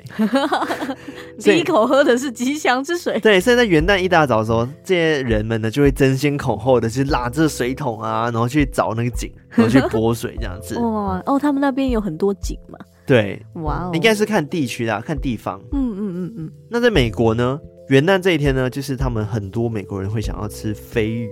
[1.40, 10.78] 第一口喝的是吉祥之水，对，所以在元旦一大早的时候，这些人们呢就会争先恐后的去拉着水桶啊，然后去找那个井，然后去拨水这样子。
[10.78, 12.78] 哇， 哦，他们那边有很多井嘛？
[13.08, 15.58] 对，哇哦，应该是看地区啦，看地方。
[15.72, 16.52] 嗯嗯嗯嗯。
[16.70, 21.30] 那在美国呢，元旦这一天呢，就是他们很多美国人会想要吃飞鱼。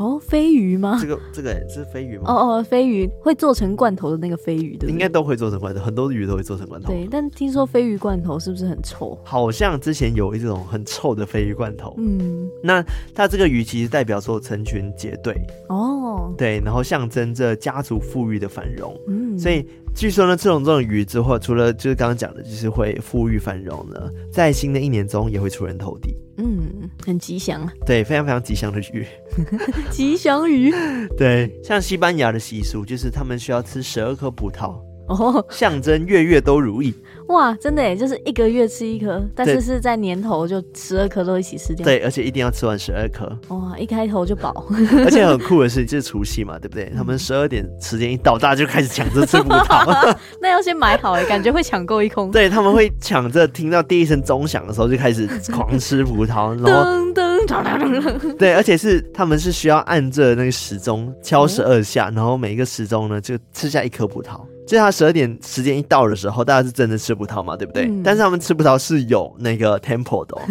[0.00, 0.98] 哦，飞鱼吗？
[0.98, 2.24] 这个这个是飞鱼吗？
[2.24, 4.92] 哦哦，飞鱼会做成罐头的那个飞鱼，对不对？
[4.92, 6.88] 应该都会做成罐头，很多鱼都会做成罐头。
[6.88, 9.18] 对，但听说飞鱼罐头是不是很臭？
[9.22, 11.94] 好像之前有一种很臭的飞鱼罐头。
[11.98, 12.82] 嗯，那
[13.14, 18.98] 它这个鱼其实代表说成群结队哦，对，然后象征着家族富裕的繁荣。
[19.06, 26.16] 嗯，所以据说呢，这种这种鱼之后，除了就是刚刚讲的，就是会富裕繁荣呢，在新的一年中也会出人头地。
[26.42, 27.72] 嗯，很吉祥啊。
[27.84, 29.06] 对，非常非常吉祥的鱼。
[29.92, 30.72] 吉祥鱼。
[31.18, 34.80] 对，像西班牙的习俗，就是他们需要吃十二颗葡萄。
[35.10, 36.94] 哦，象征月月都如意。
[37.26, 41.84] 哇，真的耶，就是一个月吃一颗，但是是在年头就十二颗都一起吃掉。
[41.84, 43.30] 对，而且一定要吃完十二颗。
[43.54, 44.66] 哇，一开头就饱。
[45.04, 46.92] 而且很酷的是，就是除夕嘛，对不对？
[46.96, 50.16] 他们十二点时间一到，大家就开始抢着吃葡萄。
[50.40, 52.30] 那要先买好哎，感觉会抢购一空。
[52.32, 58.36] 对，他们会抢着听到第一声钟响的时候就开始狂吃葡萄，噔噔噔。
[58.36, 64.40] 对，而且是他们是需要按着那个时钟敲十二下，然后每一个时钟呢就吃下一颗葡萄。
[64.70, 67.86] 就他十二点时间一到的时候，大家是真的吃葡萄嘛，对不对？
[67.86, 70.42] 嗯、但是他们吃葡萄是有那个 tempo 的、哦，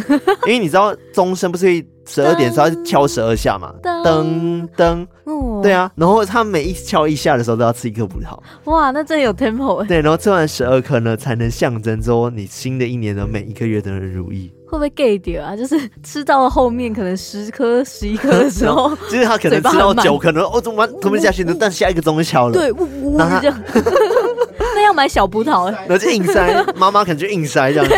[0.45, 1.65] 因为你知道钟声不是
[2.05, 3.73] 十二点时候要敲十二下嘛？
[3.82, 5.08] 噔噔，
[5.62, 5.89] 对啊。
[5.95, 8.38] 然后他每一敲一下的时候都要吃一颗葡萄。
[8.69, 9.88] 哇，那真有 tempo 哎。
[9.88, 14.51] 对，然后吃完十二颗呢，才能象征说你新的一年的每一个月都能如意。
[14.69, 15.55] 会不会 gay 点啊？
[15.58, 21.55] 就是吃到后面可能十颗、十一颗的 时候，就是他可能吃到九，可能哦，怎么 吞不下去呢？
[21.60, 23.62] 但下一个终于敲了，对，呜呜这样。
[24.75, 27.95] 那要买小葡萄哎，然后就硬塞，妈妈可能就硬塞这样子，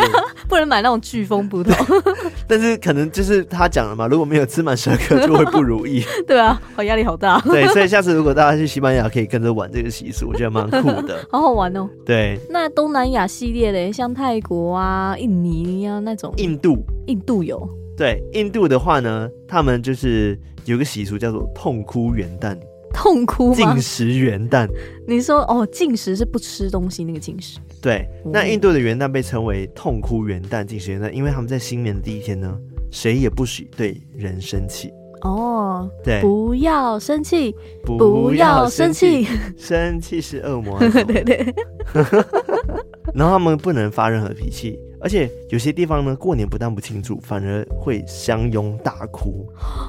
[0.52, 1.74] 不能买那种飓风葡萄。
[2.46, 6.04] 但是可能就是他讲了嘛，如果没有吃满十二颗 就会不如意。
[6.28, 7.40] 对啊，好压力好大。
[7.48, 11.90] 对，所以下次如果大家去西班牙，可以跟着玩这个习俗，我觉得蛮酷的，好好玩哦。
[12.06, 17.66] 对，那东南亚系列的，像泰国啊、印尼啊那种，印度，印度有。
[17.96, 22.58] 对，印度的话呢，他们就是有个习俗叫做痛哭元旦。
[22.94, 23.56] 痛哭吗？
[23.56, 24.70] 禁食元旦，
[25.08, 27.60] 你说哦，禁食是不吃东西那个禁食。
[27.82, 32.56] 对，那印度的元旦被称为痛哭元旦、禁食元旦，因为他们在新年的第一天呢，
[32.92, 34.92] 谁也不许对人生气。
[35.22, 39.28] 哦，对，不要生气，不要生气，
[39.58, 40.80] 生气是恶魔。
[41.06, 41.56] 对对。
[43.14, 44.80] 然后他们不能发任何脾气。
[45.02, 49.48] 而且有些地方呢，过年不但不庆祝，反而会相拥大哭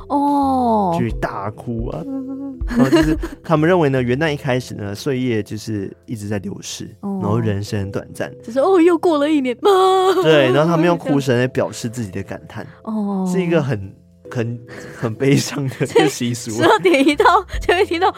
[0.09, 2.03] 哦，就是大哭啊。
[2.67, 9.71] 然后就是他们认为呢，元旦一开始呢，岁月就是一直在流逝，哦、然后人生很短暂，就是哦，又过了一年嘛。
[10.23, 13.95] 对，然后他们用哭声来表示自己的感叹， 哦，是一个很
[14.31, 14.59] 很
[14.97, 16.53] 很悲伤的 一个习俗。
[16.53, 17.25] 十二点一到，
[17.61, 18.17] 就会听到哇。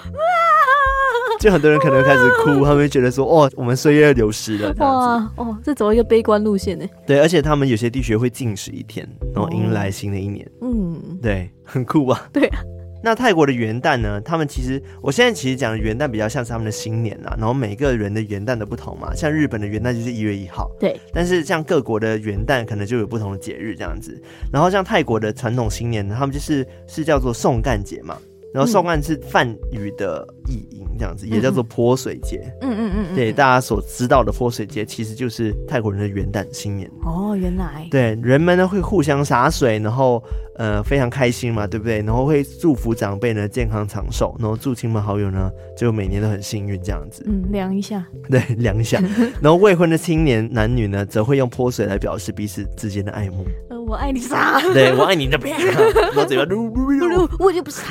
[1.40, 6.86] 就很多人可能开始哭， 他们会觉得说：“哦，我们岁月流失了。”哇，哦，这走一个悲观路线呢？
[7.06, 10.48] 对，而且他们有些地区会禁食一天，然后迎来新的一年。
[10.62, 12.28] 嗯，对，很酷吧？
[12.32, 12.60] 对啊。
[13.02, 14.18] 那泰国的元旦呢？
[14.22, 19.14] 他们其实我现在其实讲的元旦比较像是他们的新年啦，然后每个人的元旦都不同嘛。
[19.14, 20.98] 像日本的元旦就是一月一号，对。
[21.12, 24.18] 但是像各国的元旦可能就有不同的节日这样子。
[24.50, 28.16] 然后像泰国的传统新年呢，他们就是是叫做送干节嘛。
[28.54, 32.40] 然后送干是梵语的译音，这样子、嗯、也叫做泼水节。
[32.60, 36.88] 嗯嗯嗯，嗯对，大家所知道的泼水节其实就是泰国人的元旦新年。
[37.04, 37.88] 哦，原来。
[37.90, 40.22] 对，人们呢会互相洒水，然后
[40.54, 41.98] 呃非常开心嘛，对不对？
[42.02, 47.24] 然后会祝福长辈呢健康长寿，然后祝亲朋好友呢就每年都很幸运这样子。
[47.26, 48.06] 嗯，量一下。
[48.30, 49.02] 对， 量一下。
[49.42, 53.44] 然后未婚的青年男女呢则会用泼水来表示彼此之间的爱慕。
[53.86, 54.60] 我爱你啥？
[54.72, 57.84] 对，我爱你那边， 然后嘴巴噜噜噜，我就不傻。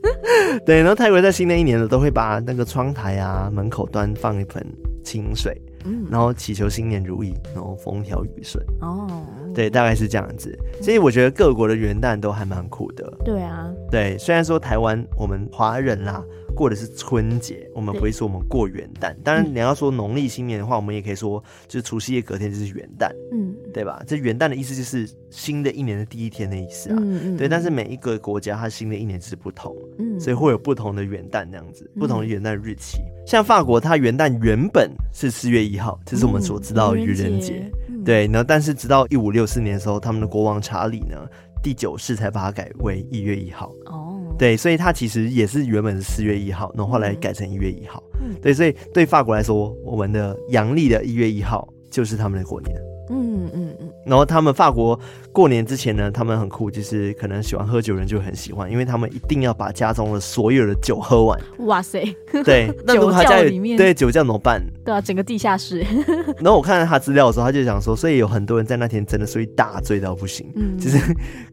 [0.64, 4.64] 对，然后泰国在新的一年呢，都会把那个窗台啊、门口端放一盆
[5.02, 8.64] 清水，嗯，然后祈求新年如意，然后风调雨顺。
[8.80, 9.06] 哦，
[9.54, 10.58] 对，大概是这样子。
[10.82, 13.10] 所以我觉得各国的元旦都还蛮酷的。
[13.24, 16.22] 对啊，对，虽然说台湾我们华人啦。
[16.54, 19.14] 过的是春节，我们不会说我们过元旦。
[19.22, 24.02] 当然，你要说农历新年的话，我们也可以说，就是除夕夜隔天就是元旦，嗯，对吧？
[24.06, 27.46] 这元旦的意思就是新的一年的第一天的意思啊，嗯嗯，对。
[27.46, 33.02] 但是每一个国家它新的一年是不同，嗯，所以会有不同的元旦这样子，不同的元旦日期。
[33.26, 37.70] 像法国，它元旦原本是四月一号，这是我们所知道的愚人节，
[38.04, 38.26] 对。
[38.26, 41.16] 然后，但是直到一五六四年的时候，他们的国王查理呢，
[41.62, 43.72] 第九世才把它改为一月一号。
[43.86, 44.12] 哦。
[44.38, 48.02] 对，所以它其实也是原本是四月一号，然后后来改成一月一号。
[48.20, 52.76] 嗯，对，所以对法国来说，我们的阳历的一月一号就是他们的过年。
[53.08, 53.65] 嗯嗯嗯。
[54.06, 54.98] 然后他们法国
[55.32, 61.38] 过年之前呢，他们很酷，就是可能喜欢喝酒人就很喜欢，因为他们一定要把家中的所有的酒喝完。
[61.66, 62.02] 哇塞！
[62.44, 64.62] 对，那如果他家里面对酒窖怎么办？
[64.84, 65.84] 对啊，整个地下室。
[66.38, 70.98] 然后我看到他资料的时候，他就想说，所以有很多人在那天真的所以大醉到不行，嗯，就是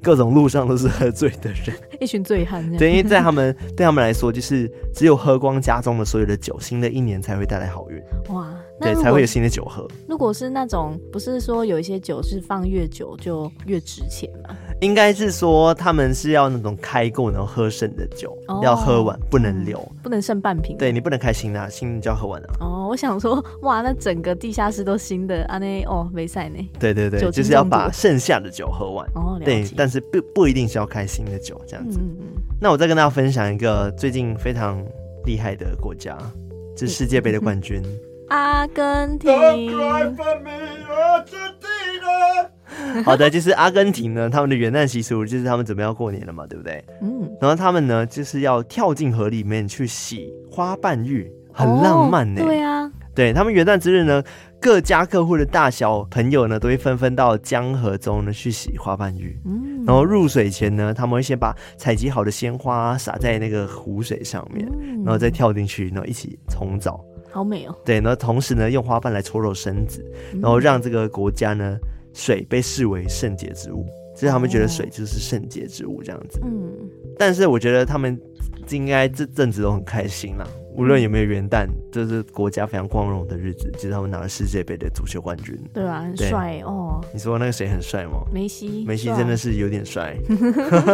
[0.01, 2.63] 各种路上都是喝醉的人， 一群醉汉。
[2.77, 7.99] 对，因为在他们 对他们来说，就是只有喝光家中的所有的酒，新的一年才会带来好运。
[8.33, 8.53] 哇。
[8.83, 9.87] 对，才会有新的酒喝。
[10.07, 14.55] 如果是那种，不是说有一些酒是放越久就越值钱吗？
[14.81, 20.75] 应该是说他们是要那种开过然后喝剩的酒，哦、要喝完不能留，不能剩半瓶。
[20.77, 22.47] 对，你不能开新的、啊，新的就要喝完了。
[22.59, 26.57] 哦，我想说，哇，那整个地下室都新的，啊那哦没赛呢。
[26.79, 29.07] 对对对，就是要把剩下的酒喝完。
[29.15, 31.99] 哦，对，但是不不一定是要开新的酒这样子。
[32.01, 32.27] 嗯嗯。
[32.59, 34.83] 那我再跟大家分享一个最近非常
[35.25, 36.17] 厉害的国家，
[36.75, 37.81] 是世界杯的冠军。
[37.81, 39.31] 嗯阿根廷，
[43.05, 46.83] 好的，就是阿根廷呢，他们的元旦习俗就是他们准备要过年了嘛，对不对？
[46.99, 52.47] 嗯，然后他们呢就是要跳进河里面去洗花瓣浴，很浪漫呢、欸。
[52.47, 54.23] 对啊，对他们元旦之日呢，
[54.59, 59.39] 各家各户的大小朋友呢都会纷纷到江河中呢去洗花瓣浴。
[59.45, 64.67] 嗯，然后入水前呢，他们会先把采集好的鲜花撒在那个湖水上面，
[65.05, 66.99] 然后再跳进去，然后一起冲澡。
[67.33, 67.75] 好美哦！
[67.83, 70.05] 对，然后同时呢，用花瓣来搓揉身子，
[70.39, 71.77] 然后让这个国家呢，
[72.13, 73.83] 水被视为圣洁之物，
[74.15, 76.39] 所以他们觉得水就是圣洁之物这样子。
[76.43, 76.71] 嗯，
[77.17, 78.15] 但是我觉得他们
[78.69, 80.47] 应该这阵子都很开心啦。
[80.75, 85.57] 无论有没有元旦，这是国家非常光荣的日子，就是他们拿了世界杯的足球冠军。
[85.71, 86.99] 对啊，很帅哦。
[87.13, 88.23] 你说那个谁很帅吗？
[88.33, 88.83] 梅西。
[88.87, 90.17] 梅西真的是有点帅。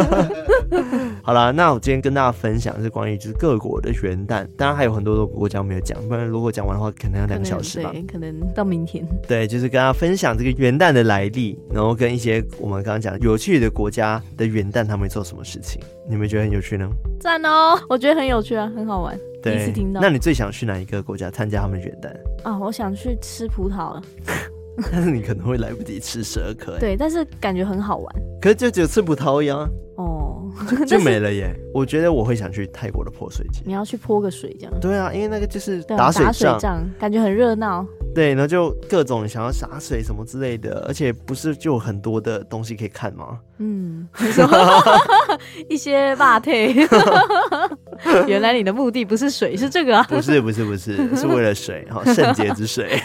[1.23, 7.91] 好了，那我今天跟大家分享是关于就是各国的元旦，当然还有很多的国家没有讲，不然如果讲完的话，可能要两个小时吧。
[7.93, 9.05] 对，可能到明天。
[9.27, 16.89] 对，就是跟大家分享这个元旦的来历，然后跟一些我们刚刚讲有趣的国家的元旦他们会做什么事情，你们觉得很有趣呢？
[17.19, 19.17] 赞哦，我觉得很有趣啊，很好玩。
[19.41, 20.01] 对，第一次听到。
[20.01, 22.09] 那你最想去哪一个国家参加他们的元旦？
[22.43, 24.01] 啊、哦，我想去吃葡萄了。
[24.91, 26.79] 但是你可能会来不及吃十二颗。
[26.79, 28.15] 对，但是感觉很好玩。
[28.41, 29.69] 可是就只有吃葡萄一样。
[29.97, 30.49] 哦，
[30.87, 31.53] 就没了耶。
[31.73, 33.61] 我觉得我会想去泰国的泼水节。
[33.65, 34.79] 你要去泼个水这样？
[34.79, 36.25] 对啊，因为那个就是打水
[36.59, 37.85] 仗，感觉很热闹。
[38.14, 43.39] 对，然后就各种想要洒水什么之类的，而且不是就有很多的东西可以看吗？
[43.60, 44.57] 嗯，什么
[45.70, 46.74] 一些霸退。
[48.26, 50.03] 原来你的目的不是水，是这个啊？
[50.07, 52.97] 不是，不是，不是，是为了水，哈，圣洁之水。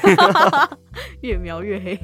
[1.22, 1.98] 越描越黑。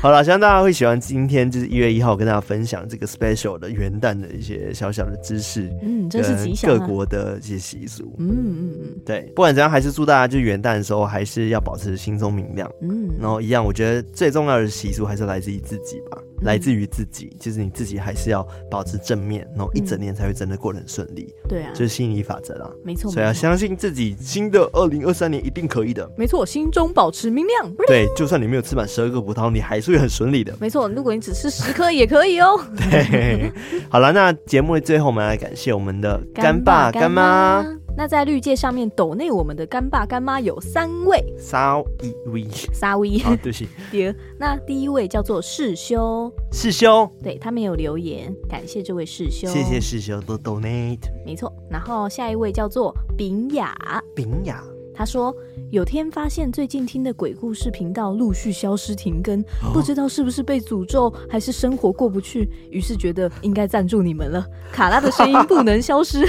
[0.00, 6.78] 好了，希望大家会喜欢今天就是一月一号跟大家分享这个 special 的元旦的一些小小的知识，嗯，真是吉祥。
[6.78, 11.96] 各国的一些习俗，嗯嗯嗯，对，不管怎样，还是祝大家就元旦的时候还是要保持。
[12.06, 12.70] 心中明亮。
[12.80, 21.34] 嗯，然后一样，我觉得最重要的习俗还是来自于自己吧，嗯、来自于自己，就是你自己还是要保持正面，然后一整年才会真的过得很顺利。
[21.48, 22.70] 对啊，就是心理法则啦。
[22.84, 26.08] 没错，所以要相信自己，新的二零二三年一定可以的。
[26.16, 27.74] 没错，心中保持明亮。
[27.88, 30.54] 对，就算你没有吃满十二个葡萄，你还是会很顺利的。
[30.60, 32.60] 没错，如果你只吃十颗也可以哦。
[32.88, 33.50] 对，
[33.88, 37.66] 好了，那节目的最后，我们来感谢我们的干爸干妈。
[37.96, 41.82] 那在绿界上面抖内我们的干爸干妈有三位，三
[42.26, 43.66] 位，三位，好，对不起。
[43.90, 51.50] 第二，那第一位叫做世修，世修，对，他没有留言，感谢这位世修，谢谢世修的 donate，没错。
[51.70, 53.74] 然后下一位叫做丙雅，
[54.14, 54.62] 丙雅。
[54.94, 55.34] 他说
[55.70, 64.46] ：“有天发现最近听的鬼故事频道陆续消失停更，哦、不知道是不是被诅咒，还是生活过不去，于是觉得应该赞助你们了。
[64.70, 66.24] 卡拉的声音不能消失，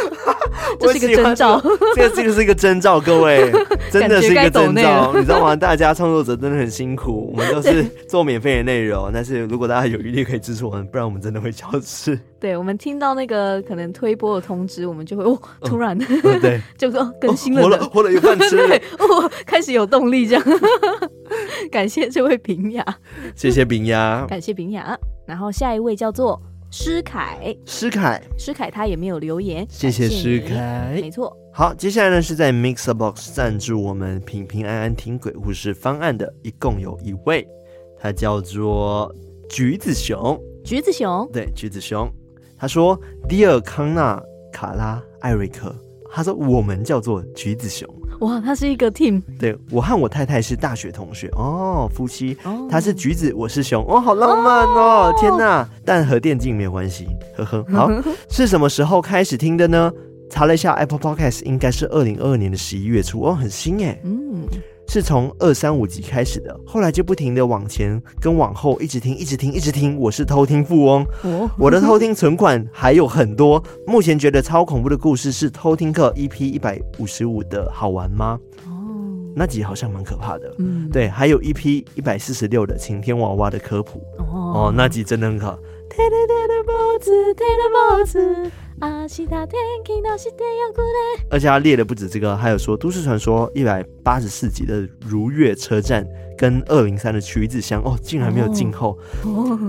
[0.80, 1.60] 这是一个征兆。
[1.94, 3.52] 这个这个是一个征兆，各位
[3.92, 5.54] 真的是一个征兆， 你知道吗？
[5.54, 16.06] 大家创作者真的很辛苦，我们都是做免费的内容，但是如果大家有余力可以支持我们，不然我们真的会消失。”对，我们听到那个可能推播的通知，我们就会哦，突然，哦、
[16.42, 20.44] 对，就说更新了，活了，活了有饭吃，对，哦，开始有动力这样。
[21.72, 22.84] 感谢这位平雅，
[23.34, 24.94] 谢谢平雅，感谢平雅。
[25.26, 26.38] 然后下一位叫做
[26.70, 31.34] 诗凯，诗凯，诗凯他也没有留言，谢谢诗凯，没错。
[31.50, 37.48] 好，接下来呢是在 MixerBox 赞助我们平平安安听鬼故事方案的，一共有一位，
[37.98, 39.10] 他叫做
[39.48, 42.06] 橘子熊，橘子熊，对，橘子熊。
[42.64, 42.98] 他说
[43.28, 44.18] ：“Dear 康纳、
[44.50, 45.76] 卡拉、艾瑞克，
[46.10, 47.86] 他说我们叫做橘子熊。
[48.20, 49.20] 哇，他是一个 team。
[49.38, 52.34] 对，我和我太太是大学同学哦，夫妻。
[52.44, 53.84] 哦、他是橘子，我是熊。
[53.86, 55.12] 哦，好浪漫哦！
[55.12, 57.06] 哦天哪，但和电竞没有关系。
[57.36, 57.62] 呵呵。
[57.70, 57.90] 好，
[58.30, 59.92] 是什么时候开始听的呢？
[60.30, 63.20] 查了一下 Apple Podcast，应该是二零二二年的十一月初。
[63.20, 64.00] 哦，很新耶。
[64.04, 64.48] 嗯。”
[64.86, 69.98] 是从二三五集开始的，后来就不停的往前跟往后一直听，一直听，一直听。
[69.98, 73.62] 我是偷听富翁，哦、我的偷听存款还有很多。
[73.86, 78.38] 目前觉得超恐怖的故事是偷听课 EP 一百五十五的，好玩吗？
[78.66, 78.70] 哦，
[79.34, 80.54] 那集好像蛮可怕的。
[80.58, 84.00] 嗯，对，还有一批一百四十六的晴天娃娃的科普。
[84.18, 85.38] 哦，哦，那集真的很
[91.30, 98.98] 而且他列的不止这个，还有说都市传说一百八十四集的如月车站跟二零三的橘子香哦，竟然没有静候，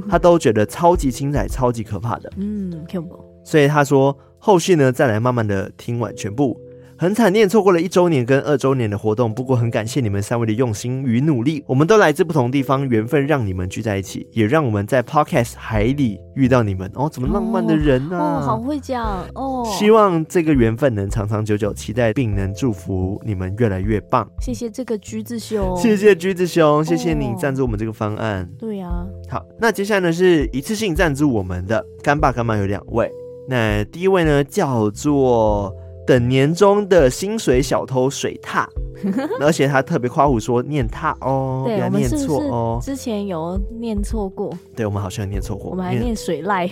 [0.09, 2.31] 他都觉得超级精彩、超级可怕的。
[2.37, 2.83] 嗯，
[3.43, 6.59] 所以他说后续呢，再来慢慢的听完全部。
[6.97, 9.33] 很惨烈，错过了一周年跟二周年的活动。
[9.33, 11.61] 不过很感谢你们三位的用心与努力。
[11.67, 16.89] 我们都来自不同地方，缘分让你们聚在一起，也让我们在 Podcast 海里遇到你们。
[16.95, 18.39] 哦，怎么浪漫的人呢、啊？
[18.39, 19.65] 哦，好会讲哦。
[19.77, 24.25] 希望这个缘分能长长久久，期待并能祝福你们越来越棒。
[24.39, 28.49] 谢谢这个橘子熊，谢谢橘子熊，谢谢你赞助我们这个方案。
[28.57, 29.05] 对呀、啊。
[29.29, 33.11] 好，那接下来呢是一次性赞助我们的干爸干妈有两位。
[33.49, 35.75] 那第一位呢叫做。
[36.05, 38.65] 等年终的薪水小偷水獭，
[39.41, 42.79] 而且他特别夸胡说念他哦，不要念错哦。
[42.81, 46.69] 之前有念错过，对，我们好像念错过，我们还念水赖。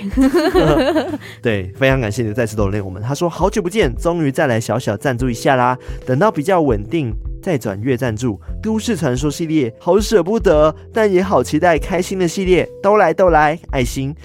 [1.41, 3.01] 对，非常感谢你再次抖内我们。
[3.01, 5.77] 他说好久不见，终于再来小小赞助一下啦。
[6.05, 7.11] 等到比较稳定
[7.41, 8.39] 再转月赞助。
[8.61, 14.15] 都市传说系列好舍不得，但也好期待开心的系列，都来都来，爱心。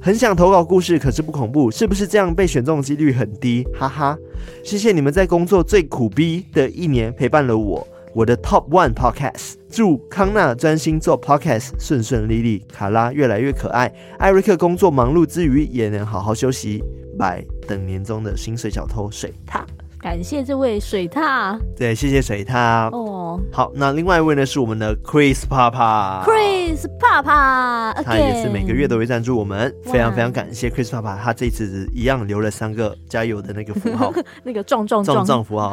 [0.00, 3.66] 很想投稿故事，可是不恐怖，是不是这样被选中的几率很低？
[3.72, 4.18] 哈哈，
[4.62, 9.54] 谢谢你们在工作最苦逼的一年陪伴了我，我的 Top One Podcast。
[9.70, 16.82] 祝康纳专心做 Podcast 顺顺利利，卡拉越来越可爱，艾瑞克工作忙碌之余也能好好休息。
[17.18, 19.62] 拜，等年终的薪水小偷水獭。
[20.04, 22.90] 感谢这位水獭，对，谢谢水獭。
[22.94, 34.12] 哦，好，那另外一位呢是我们的 Chris 爸爸，Chris 爸爸，他也是每个月都会赞助我们，非常非常感谢 Chris 爸爸，他这次一样留了三个加油的那个符号，
[34.44, 35.24] 那个壮壮壮。
[35.24, 35.70] 壮符号。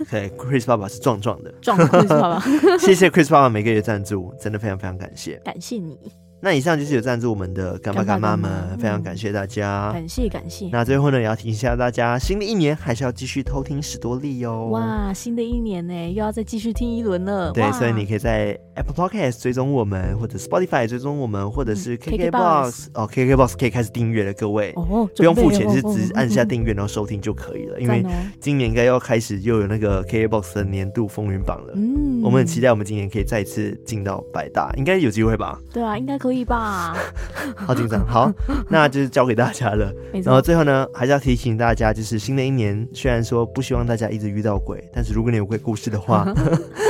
[0.00, 2.40] OK，Chris 爸爸是壮壮的，壮 Chris 爸爸，
[2.76, 5.98] 谢谢 Chris 爸爸每个月赞助，真的非常非常感谢，感谢你。
[6.42, 10.68] 那以上就是有赞助我们的干爸干妈们，嗯、非常感谢大家，感谢感谢。
[10.72, 14.68] 那最后呢，也要提醒一下大家，新的一年还是要继续偷听史多利哟。
[14.68, 17.52] 哇，新的一年呢，又要再继续听一轮了。
[17.52, 27.78] 对，所以你可以在 Apple Podcast 追踪我们，或者 Spotify 追踪我们，或者是 KKBox 哦，KKBox 可以开始订阅了，各位哦，不用付钱，是只按下订阅然后收听就可以了。
[27.78, 28.04] 因为
[28.40, 35.58] 今年应该要开始又有那个 KKBox 的年度风云榜了，嗯，我们很期待我们今年可以再次进到百大，应该有机会吧？
[35.72, 36.96] 对啊，应该可以吧？
[37.54, 38.32] 好紧张，好，
[38.68, 39.92] 那就是交给大家了。
[40.12, 46.26] 错然后最后呢，还是要提醒大家，就是新的一年，虽然说不希望大家一直遇到鬼，但是如果你有鬼故事的话，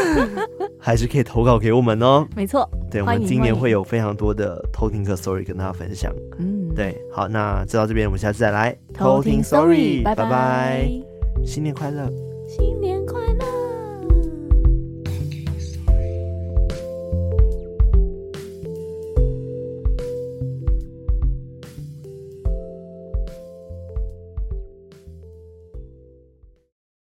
[0.78, 2.26] 还是可以投稿给我们哦。
[2.34, 6.12] 没错，对，我们今年会有非常多的偷听客 story 跟大家分享。
[6.38, 10.90] 嗯，对，好，那就到这边，我们下次再来偷听 story，拜拜，
[11.44, 12.08] 新年快乐，
[12.48, 13.39] 新年快乐。